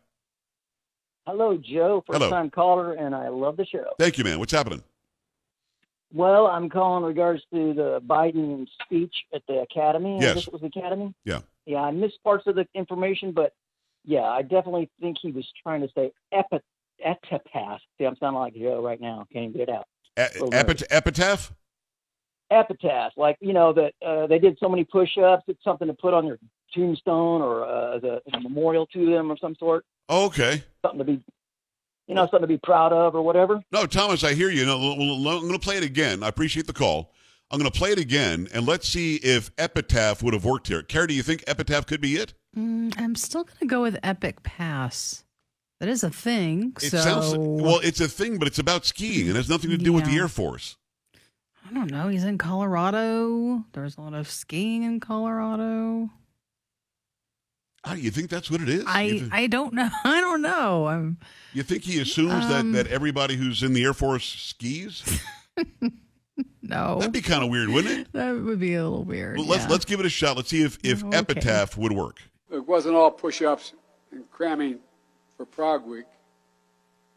Hello, 1.25 1.57
Joe. 1.57 2.03
First 2.05 2.19
Hello. 2.19 2.29
time 2.29 2.51
caller, 2.51 2.93
and 2.93 3.15
I 3.15 3.29
love 3.29 3.57
the 3.57 3.65
show. 3.65 3.85
Thank 3.97 4.19
you, 4.19 4.23
man. 4.23 4.37
What's 4.37 4.51
happening? 4.51 4.83
Well, 6.13 6.45
I'm 6.45 6.69
calling 6.69 7.03
in 7.03 7.07
regards 7.07 7.41
to 7.51 7.73
the 7.73 7.99
Biden 8.05 8.67
speech 8.83 9.13
at 9.33 9.41
the 9.47 9.61
Academy. 9.61 10.19
Yes. 10.21 10.31
I 10.31 10.33
guess 10.35 10.47
it 10.47 10.53
was 10.53 10.61
the 10.61 10.67
Academy. 10.67 11.13
Yeah. 11.25 11.39
Yeah, 11.65 11.79
I 11.81 11.91
missed 11.91 12.23
parts 12.23 12.45
of 12.45 12.55
the 12.55 12.67
information, 12.75 13.31
but 13.31 13.53
yeah, 14.05 14.21
I 14.21 14.43
definitely 14.43 14.89
think 15.01 15.17
he 15.19 15.31
was 15.31 15.47
trying 15.63 15.81
to 15.81 15.89
say 15.95 16.11
epi- 16.31 16.63
epitaph. 17.03 17.79
See, 17.97 18.05
I'm 18.05 18.15
sounding 18.17 18.39
like 18.39 18.55
Joe 18.55 18.81
right 18.83 18.99
now. 18.99 19.25
Can't 19.31 19.49
even 19.49 19.57
get 19.57 19.69
it 19.69 19.75
out. 19.75 19.87
E- 20.17 20.39
epit- 20.51 20.83
epitaph? 20.89 21.53
Epitaph, 22.51 23.13
like 23.17 23.37
you 23.41 23.53
know 23.53 23.73
that 23.73 23.93
uh, 24.05 24.27
they 24.27 24.37
did 24.37 24.55
so 24.59 24.69
many 24.69 24.83
push-ups. 24.83 25.43
It's 25.47 25.63
something 25.63 25.87
to 25.87 25.93
put 25.93 26.13
on 26.13 26.27
your 26.27 26.37
tombstone 26.73 27.41
or 27.41 27.65
uh, 27.65 27.97
as 27.97 28.03
a, 28.03 28.21
as 28.27 28.33
a 28.33 28.39
memorial 28.39 28.85
to 28.87 29.11
them 29.11 29.31
of 29.31 29.39
some 29.39 29.55
sort. 29.55 29.83
Oh, 30.09 30.25
okay. 30.25 30.63
Something 30.83 30.99
to 30.99 31.05
be, 31.05 31.23
you 32.07 32.13
know, 32.13 32.25
something 32.25 32.41
to 32.41 32.47
be 32.47 32.59
proud 32.59 32.93
of 32.93 33.15
or 33.15 33.23
whatever. 33.23 33.61
No, 33.71 33.87
Thomas, 33.87 34.23
I 34.23 34.35
hear 34.35 34.49
you. 34.49 34.65
No, 34.65 34.75
I'm 34.77 35.23
going 35.23 35.51
to 35.53 35.59
play 35.59 35.77
it 35.77 35.83
again. 35.83 36.21
I 36.21 36.27
appreciate 36.27 36.67
the 36.67 36.73
call. 36.73 37.11
I'm 37.51 37.59
going 37.59 37.71
to 37.71 37.77
play 37.77 37.91
it 37.91 37.99
again, 37.99 38.47
and 38.53 38.65
let's 38.65 38.89
see 38.89 39.17
if 39.17 39.51
epitaph 39.57 40.23
would 40.23 40.33
have 40.33 40.45
worked 40.45 40.67
here. 40.67 40.81
Carrie, 40.81 41.07
do 41.07 41.13
you 41.13 41.23
think 41.23 41.43
epitaph 41.47 41.85
could 41.85 42.01
be 42.01 42.15
it? 42.15 42.33
Mm, 42.57 42.93
I'm 42.99 43.15
still 43.15 43.43
going 43.43 43.59
to 43.59 43.65
go 43.65 43.81
with 43.81 43.97
Epic 44.01 44.41
Pass. 44.43 45.24
That 45.79 45.89
is 45.89 46.03
a 46.03 46.09
thing. 46.09 46.73
It 46.81 46.89
so 46.91 46.97
sounds 46.97 47.37
well. 47.37 47.79
It's 47.83 47.99
a 47.99 48.07
thing, 48.07 48.37
but 48.39 48.47
it's 48.47 48.59
about 48.59 48.85
skiing 48.85 49.27
and 49.27 49.35
has 49.35 49.49
nothing 49.49 49.69
to 49.71 49.77
do 49.77 49.91
with 49.93 50.05
the 50.05 50.15
Air 50.15 50.27
Force. 50.29 50.77
I 51.69 51.73
don't 51.73 51.91
know. 51.91 52.07
He's 52.07 52.23
in 52.23 52.37
Colorado. 52.37 53.65
There's 53.73 53.97
a 53.97 54.01
lot 54.01 54.13
of 54.13 54.29
skiing 54.29 54.83
in 54.83 54.99
Colorado. 54.99 56.09
How 57.83 57.93
do 57.95 58.01
you 58.01 58.09
think 58.11 58.29
that's 58.29 58.49
what 58.49 58.61
it 58.61 58.69
is? 58.69 58.83
I 58.87 59.09
thi- 59.19 59.29
I 59.31 59.47
don't 59.47 59.73
know. 59.73 59.89
I 60.03 60.21
don't 60.21 60.41
know. 60.41 60.87
I'm 60.87 61.17
you 61.53 61.61
think 61.63 61.83
he 61.83 61.99
assumes 61.99 62.45
Um, 62.45 62.71
that, 62.71 62.85
that 62.85 62.91
everybody 62.93 63.35
who's 63.35 63.61
in 63.61 63.73
the 63.73 63.83
Air 63.83 63.93
Force 63.93 64.25
skis? 64.25 65.03
no. 66.61 66.97
That'd 66.99 67.11
be 67.11 67.21
kind 67.21 67.43
of 67.43 67.49
weird, 67.49 67.69
wouldn't 67.69 67.99
it? 67.99 68.07
That 68.13 68.31
would 68.31 68.59
be 68.59 68.75
a 68.75 68.83
little 68.83 69.03
weird. 69.03 69.37
Well, 69.37 69.45
let's 69.47 69.63
yeah. 69.65 69.69
let's 69.69 69.85
give 69.85 69.99
it 69.99 70.05
a 70.05 70.09
shot. 70.09 70.35
Let's 70.37 70.49
see 70.49 70.63
if 70.63 70.77
if 70.83 71.03
Okay. 71.03 71.17
epitaph 71.17 71.77
would 71.77 71.91
work. 71.91 72.21
It 72.51 72.65
wasn't 72.65 72.95
all 72.95 73.11
push-ups 73.11 73.73
and 74.11 74.29
cramming 74.31 74.79
for 75.37 75.45
Prague 75.45 75.85
Week, 75.85 76.05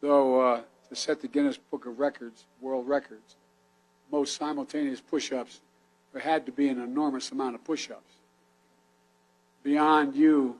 though 0.01 0.41
uh, 0.41 0.61
to 0.89 0.95
set 0.95 1.21
the 1.21 1.27
Guinness 1.27 1.57
Book 1.57 1.85
of 1.85 1.99
Records, 1.99 2.45
world 2.61 2.87
records, 2.87 3.35
most 4.11 4.35
simultaneous 4.37 5.01
push-ups, 5.01 5.61
there 6.13 6.21
had 6.21 6.45
to 6.45 6.51
be 6.51 6.69
an 6.69 6.81
enormous 6.81 7.31
amount 7.31 7.55
of 7.55 7.63
push-ups. 7.63 8.13
Beyond 9.63 10.15
you, 10.15 10.55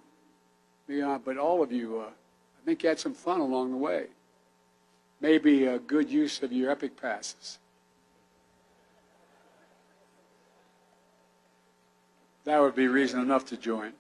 beyond, 0.88 1.26
but 1.26 1.38
all 1.38 1.64
of 1.64 1.72
you, 1.72 2.00
uh, 2.00 2.10
I 2.10 2.66
think 2.66 2.84
you 2.84 2.90
had 2.90 3.00
some 3.00 3.14
fun 3.14 3.40
along 3.40 3.72
the 3.72 3.78
way. 3.78 4.08
Maybe 5.22 5.66
a 5.66 5.80
good 5.80 6.10
use 6.10 6.44
of 6.44 6.52
your 6.52 6.72
epic 6.72 7.00
passes. 7.00 7.58
That 12.46 12.60
would 12.60 12.76
be 12.76 12.88
reason 12.88 13.20
enough 13.20 13.46
to 13.48 13.58
join. 13.58 13.94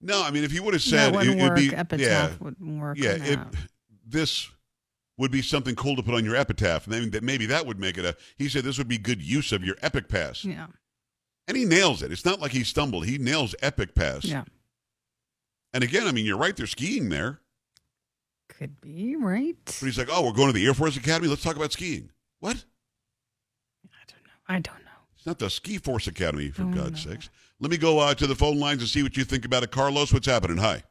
No, 0.00 0.22
I 0.22 0.30
mean 0.30 0.44
if 0.44 0.50
he 0.50 0.60
would 0.60 0.74
have 0.74 0.82
said 0.82 1.14
wouldn't 1.14 1.38
it, 1.38 1.42
would 1.42 1.54
be 1.54 2.02
yeah 2.02 2.30
wouldn't 2.40 2.80
work. 2.80 2.96
yeah 2.98 3.16
it, 3.20 3.38
this 4.06 4.48
would 5.18 5.30
be 5.30 5.42
something 5.42 5.74
cool 5.74 5.96
to 5.96 6.02
put 6.02 6.14
on 6.14 6.24
your 6.24 6.36
epitaph. 6.36 6.86
Maybe 6.88 7.08
that 7.10 7.22
maybe 7.22 7.46
that 7.46 7.66
would 7.66 7.78
make 7.78 7.98
it 7.98 8.04
a. 8.04 8.16
He 8.38 8.48
said 8.48 8.64
this 8.64 8.78
would 8.78 8.88
be 8.88 8.96
good 8.98 9.20
use 9.22 9.52
of 9.52 9.62
your 9.64 9.76
epic 9.82 10.08
pass, 10.08 10.44
yeah. 10.44 10.66
and 11.46 11.56
he 11.56 11.64
nails 11.66 12.02
it. 12.02 12.10
It's 12.12 12.24
not 12.24 12.40
like 12.40 12.52
he 12.52 12.64
stumbled. 12.64 13.04
He 13.04 13.18
nails 13.18 13.54
epic 13.60 13.94
pass. 13.94 14.24
Yeah. 14.24 14.44
And 15.74 15.84
again, 15.84 16.06
I 16.06 16.12
mean 16.12 16.24
you're 16.24 16.38
right. 16.38 16.56
They're 16.56 16.66
skiing 16.66 17.10
there, 17.10 17.40
Could 18.48 18.80
be, 18.80 19.14
right? 19.16 19.56
but 19.66 19.74
he's 19.76 19.98
like, 19.98 20.08
oh, 20.10 20.24
we're 20.24 20.32
going 20.32 20.48
to 20.48 20.54
the 20.54 20.66
Air 20.66 20.74
Force 20.74 20.96
Academy. 20.96 21.28
Let's 21.28 21.42
talk 21.42 21.56
about 21.56 21.72
skiing. 21.72 22.10
What? 22.40 22.64
I 23.84 23.98
don't 24.08 24.24
know. 24.24 24.32
I 24.48 24.54
don't 24.54 24.84
know. 24.84 24.90
It's 25.16 25.26
not 25.26 25.38
the 25.38 25.50
Ski 25.50 25.76
Force 25.76 26.06
Academy, 26.06 26.48
for 26.50 26.62
Oh, 26.62 26.70
God's 26.70 27.04
no. 27.04 27.12
sakes. 27.12 27.28
Let 27.60 27.70
me 27.70 27.76
go 27.76 27.98
uh, 27.98 28.14
to 28.14 28.26
the 28.26 28.34
phone 28.34 28.58
lines 28.58 28.80
and 28.80 28.88
see 28.88 29.02
what 29.02 29.16
you 29.16 29.24
think 29.24 29.44
about 29.44 29.62
it. 29.62 29.70
Carlos, 29.70 30.12
what's 30.12 30.26
happening? 30.26 30.56
Hi. 30.56 30.82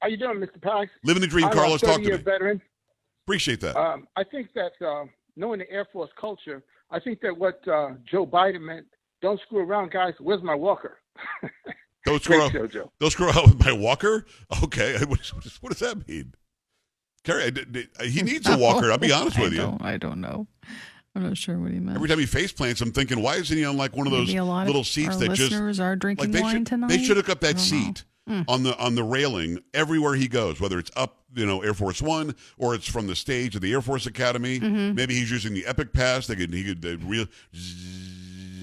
How 0.00 0.08
you 0.08 0.16
doing, 0.16 0.38
Mr. 0.38 0.58
Pags? 0.60 0.88
Living 1.04 1.20
the 1.20 1.26
dream, 1.28 1.46
I'm 1.46 1.52
Carlos. 1.52 1.82
a 1.82 1.86
Talk 1.86 1.96
to 1.96 2.02
30-year 2.02 2.18
me. 2.18 2.22
veteran. 2.24 2.62
Appreciate 3.26 3.60
that. 3.60 3.76
Um, 3.76 4.06
I 4.16 4.24
think 4.24 4.48
that 4.54 4.72
uh, 4.84 5.04
knowing 5.36 5.60
the 5.60 5.70
Air 5.70 5.86
Force 5.92 6.10
culture, 6.20 6.62
I 6.90 7.00
think 7.00 7.20
that 7.20 7.36
what 7.36 7.66
uh, 7.68 7.90
Joe 8.10 8.26
Biden 8.26 8.60
meant, 8.60 8.86
don't 9.22 9.40
screw 9.46 9.60
around, 9.60 9.92
guys. 9.92 10.12
Where's 10.18 10.42
my 10.42 10.54
walker? 10.54 10.98
Don't 12.04 12.22
screw 12.22 12.36
Great 12.36 12.46
out. 12.46 12.52
show, 12.52 12.66
Joe. 12.66 12.92
Don't 13.00 13.10
screw 13.10 13.30
out 13.30 13.46
with 13.46 13.64
my 13.64 13.72
walker. 13.72 14.26
Okay, 14.64 14.98
what, 15.06 15.20
does- 15.20 15.58
what 15.62 15.70
does 15.70 15.78
that 15.80 16.06
mean? 16.06 16.34
Carrie, 17.22 17.44
I 17.44 17.50
did- 17.50 17.72
did- 17.72 17.88
he 18.02 18.22
needs 18.22 18.46
a 18.48 18.58
walker. 18.58 18.90
I'll 18.90 18.98
be 18.98 19.12
honest 19.12 19.38
I 19.38 19.42
with 19.42 19.52
you. 19.52 19.58
Don't, 19.60 19.82
I 19.82 19.96
don't 19.96 20.20
know. 20.20 20.46
I'm 21.16 21.22
not 21.22 21.36
sure 21.36 21.58
what 21.58 21.70
he 21.70 21.78
meant. 21.78 21.96
Every 21.96 22.08
time 22.08 22.18
he 22.18 22.26
face 22.26 22.50
plants, 22.52 22.80
I'm 22.80 22.90
thinking, 22.92 23.22
why 23.22 23.36
isn't 23.36 23.56
he 23.56 23.64
on 23.64 23.76
like 23.76 23.94
one 23.96 24.06
of 24.06 24.12
those 24.12 24.26
Maybe 24.26 24.38
a 24.38 24.44
lot 24.44 24.66
little 24.66 24.80
of 24.80 24.86
seats 24.88 25.14
our 25.14 25.20
that 25.20 25.28
just 25.34 25.50
listeners 25.52 25.78
are 25.80 25.94
drinking 25.94 26.24
like 26.26 26.32
they 26.32 26.42
wine 26.42 26.56
should 26.56 26.66
tonight. 26.66 26.88
they 26.88 26.98
should 27.02 27.16
hook 27.16 27.28
up 27.28 27.40
that 27.40 27.58
seat 27.60 28.04
Mm. 28.28 28.42
on 28.48 28.62
the 28.62 28.74
on 28.78 28.94
the 28.94 29.04
railing 29.04 29.58
everywhere 29.74 30.14
he 30.14 30.28
goes, 30.28 30.58
whether 30.58 30.78
it's 30.78 30.90
up 30.96 31.24
you 31.34 31.44
know 31.44 31.60
Air 31.60 31.74
Force 31.74 32.00
One 32.00 32.34
or 32.56 32.74
it's 32.74 32.88
from 32.88 33.06
the 33.06 33.14
stage 33.14 33.54
of 33.54 33.60
the 33.60 33.70
Air 33.70 33.82
Force 33.82 34.06
Academy. 34.06 34.58
Mhm. 34.60 34.94
Maybe 34.94 35.14
he's 35.14 35.30
using 35.30 35.52
the 35.52 35.66
Epic 35.66 35.92
Pass. 35.92 36.26
They 36.26 36.34
could 36.34 36.52
he 36.54 36.64
could 36.64 36.84
uh, 36.86 36.96
real. 37.06 37.26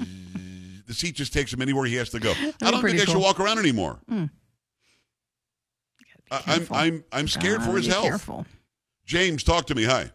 The 0.88 0.96
seat 0.96 1.16
just 1.16 1.32
takes 1.32 1.54
him 1.54 1.62
anywhere 1.62 1.86
he 1.86 1.96
has 1.96 2.10
to 2.10 2.20
go. 2.20 2.32
I 2.38 2.42
don't 2.42 2.72
think 2.72 2.82
pretty 2.82 3.02
I 3.02 3.06
should 3.06 3.18
walk 3.22 3.40
around 3.40 3.60
anymore. 3.60 4.00
Mm. 4.12 4.30
I- 6.30 6.42
I'm. 6.48 6.68
I'm 6.72 7.04
I'm 7.14 7.28
scared 7.28 7.62
for 7.64 7.78
his 7.78 7.88
health. 7.88 8.04
Careful. 8.06 8.46
James, 9.06 9.44
talk 9.44 9.68
to 9.68 9.76
me. 9.76 9.84
Hi. 9.84 10.12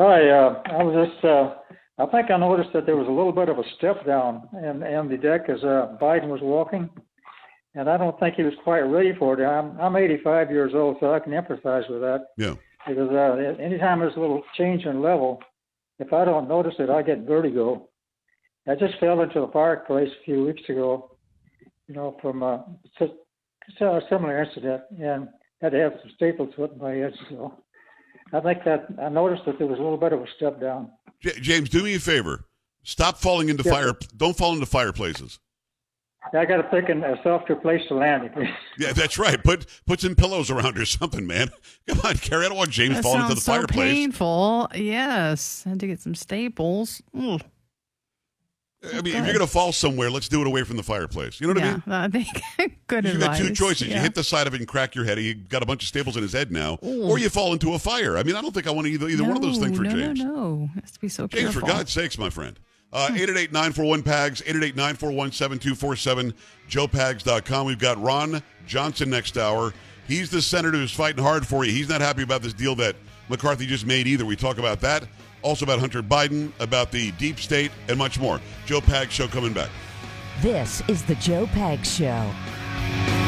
Hi, 0.00 0.30
uh, 0.30 0.62
I 0.64 0.82
was 0.82 1.10
just, 1.12 1.22
uh, 1.26 1.56
I 1.98 2.06
think 2.06 2.30
I 2.30 2.38
noticed 2.38 2.70
that 2.72 2.86
there 2.86 2.96
was 2.96 3.06
a 3.06 3.10
little 3.10 3.32
bit 3.32 3.50
of 3.50 3.58
a 3.58 3.62
step 3.76 4.06
down 4.06 4.48
in, 4.54 4.82
in 4.82 5.08
the 5.10 5.18
deck 5.18 5.42
as 5.50 5.62
uh, 5.62 5.94
Biden 6.00 6.28
was 6.28 6.40
walking. 6.42 6.88
And 7.74 7.86
I 7.86 7.98
don't 7.98 8.18
think 8.18 8.36
he 8.36 8.42
was 8.42 8.54
quite 8.64 8.80
ready 8.80 9.12
for 9.18 9.38
it. 9.38 9.44
I'm, 9.46 9.78
I'm 9.78 9.96
85 9.96 10.50
years 10.50 10.72
old, 10.74 10.96
so 11.00 11.12
I 11.12 11.20
can 11.20 11.32
empathize 11.32 11.90
with 11.90 12.00
that. 12.00 12.28
Yeah. 12.38 12.54
Because 12.88 13.10
uh, 13.10 13.62
anytime 13.62 14.00
there's 14.00 14.16
a 14.16 14.20
little 14.20 14.42
change 14.56 14.86
in 14.86 15.02
level, 15.02 15.38
if 15.98 16.14
I 16.14 16.24
don't 16.24 16.48
notice 16.48 16.76
it, 16.78 16.88
I 16.88 17.02
get 17.02 17.26
vertigo. 17.26 17.86
I 18.66 18.76
just 18.76 18.98
fell 19.00 19.20
into 19.20 19.40
a 19.42 19.52
fireplace 19.52 20.08
a 20.08 20.24
few 20.24 20.46
weeks 20.46 20.62
ago, 20.70 21.10
you 21.88 21.94
know, 21.94 22.16
from 22.22 22.42
uh, 22.42 22.60
s- 23.02 23.10
a 23.82 24.00
similar 24.08 24.42
incident, 24.42 24.82
and 24.98 25.28
had 25.60 25.72
to 25.72 25.78
have 25.78 25.92
some 26.00 26.12
staples 26.16 26.54
put 26.56 26.72
in 26.72 26.78
my 26.78 26.92
head. 26.92 27.12
So 27.28 27.52
I 28.32 28.40
think 28.40 28.64
that 28.64 28.86
I 29.02 29.08
noticed 29.08 29.44
that 29.46 29.58
there 29.58 29.66
was 29.66 29.78
a 29.78 29.82
little 29.82 29.96
bit 29.98 30.12
of 30.12 30.20
a 30.20 30.26
step 30.36 30.60
down. 30.60 30.90
J- 31.20 31.40
James, 31.40 31.68
do 31.68 31.82
me 31.82 31.94
a 31.94 32.00
favor. 32.00 32.44
Stop 32.82 33.18
falling 33.18 33.48
into 33.48 33.62
Yeah. 33.64 33.72
fire. 33.72 33.92
Don't 34.16 34.36
fall 34.36 34.52
into 34.54 34.66
fireplaces. 34.66 35.38
I 36.34 36.44
got 36.44 36.58
to 36.58 36.62
pick 36.64 36.88
a 36.90 37.18
softer 37.24 37.56
place 37.56 37.80
to 37.88 37.94
land. 37.94 38.30
Yeah, 38.78 38.92
that's 38.92 39.18
right. 39.18 39.42
Put 39.42 39.66
put 39.86 40.00
some 40.00 40.14
pillows 40.14 40.50
around 40.50 40.78
or 40.78 40.84
something, 40.86 41.26
man. 41.26 41.50
Come 41.88 42.00
on, 42.04 42.14
Carrie. 42.16 42.46
I 42.46 42.48
don't 42.48 42.56
want 42.58 42.70
James 42.70 42.96
That 42.96 43.02
falling 43.02 43.20
into 43.22 43.28
sounds 43.32 43.44
the 43.44 43.52
so 43.52 43.52
fireplace. 43.52 43.92
painful. 43.94 44.68
Yes, 44.74 45.64
I 45.66 45.70
had 45.70 45.80
to 45.80 45.86
get 45.86 46.00
some 46.00 46.14
staples. 46.14 47.02
Ugh. 47.18 47.42
I 48.82 49.02
mean, 49.02 49.08
if 49.08 49.24
you're 49.26 49.34
going 49.34 49.38
to 49.40 49.46
fall 49.46 49.72
somewhere, 49.72 50.10
let's 50.10 50.26
do 50.28 50.40
it 50.40 50.46
away 50.46 50.62
from 50.64 50.78
the 50.78 50.82
fireplace. 50.82 51.38
You 51.38 51.48
know 51.48 51.52
what 51.54 51.62
I 51.62 51.72
mean? 51.72 51.82
yeah, 51.86 52.02
I 52.02 52.08
think 52.08 52.28
good 52.86 53.04
You 53.04 53.10
advice. 53.10 53.38
got 53.40 53.46
two 53.48 53.54
choices. 53.54 53.88
You 53.88 53.96
hit 54.00 54.14
the 54.14 54.24
side 54.24 54.46
of 54.46 54.54
it 54.54 54.60
and 54.60 54.66
crack 54.66 54.94
your 54.94 55.04
head. 55.04 55.18
You 55.18 55.34
got 55.34 55.62
a 55.62 55.66
bunch 55.66 55.82
of 55.82 55.88
staples 55.88 56.16
in 56.16 56.22
his 56.22 56.32
head 56.32 56.50
now, 56.50 56.78
Ooh. 56.82 57.04
or 57.04 57.18
you 57.18 57.28
fall 57.28 57.52
into 57.52 57.74
a 57.74 57.78
fire. 57.78 58.16
I 58.16 58.22
mean, 58.22 58.36
I 58.36 58.40
don't 58.40 58.52
think 58.54 58.66
I 58.66 58.70
want 58.70 58.86
either 58.86 59.08
either 59.08 59.22
one 59.24 59.36
of 59.36 59.42
those 59.42 59.58
things 59.58 59.76
for 59.76 59.82
no, 59.82 59.90
James. 59.90 60.20
No, 60.20 60.24
no, 60.34 60.68
Has 60.80 60.92
to 60.92 61.00
be 61.00 61.08
so 61.10 61.26
James, 61.26 61.42
careful. 61.52 61.60
for 61.60 61.66
God's 61.66 61.92
sakes, 61.92 62.16
my 62.16 62.30
friend. 62.30 62.58
Uh, 62.92 63.08
888-941-PAGS, 63.12 64.40
888-941-7247, 64.42 66.32
joepags.com. 66.68 67.66
We've 67.66 67.78
got 67.78 68.02
Ron 68.02 68.42
Johnson 68.66 69.10
next 69.10 69.36
hour. 69.38 69.72
He's 70.08 70.30
the 70.30 70.42
senator 70.42 70.76
who's 70.78 70.90
fighting 70.92 71.22
hard 71.22 71.46
for 71.46 71.64
you. 71.64 71.72
He's 71.72 71.88
not 71.88 72.00
happy 72.00 72.22
about 72.22 72.42
this 72.42 72.52
deal 72.52 72.74
that 72.76 72.96
McCarthy 73.28 73.66
just 73.66 73.86
made 73.86 74.06
either. 74.06 74.24
We 74.24 74.34
talk 74.36 74.58
about 74.58 74.80
that. 74.80 75.04
Also 75.42 75.64
about 75.64 75.78
Hunter 75.78 76.02
Biden, 76.02 76.52
about 76.60 76.90
the 76.90 77.12
deep 77.12 77.38
state, 77.38 77.70
and 77.88 77.98
much 77.98 78.18
more. 78.18 78.40
Joe 78.66 78.80
Pags 78.80 79.10
Show 79.10 79.28
coming 79.28 79.52
back. 79.52 79.70
This 80.42 80.82
is 80.88 81.02
the 81.02 81.14
Joe 81.16 81.46
Pags 81.46 81.84
Show. 81.84 83.19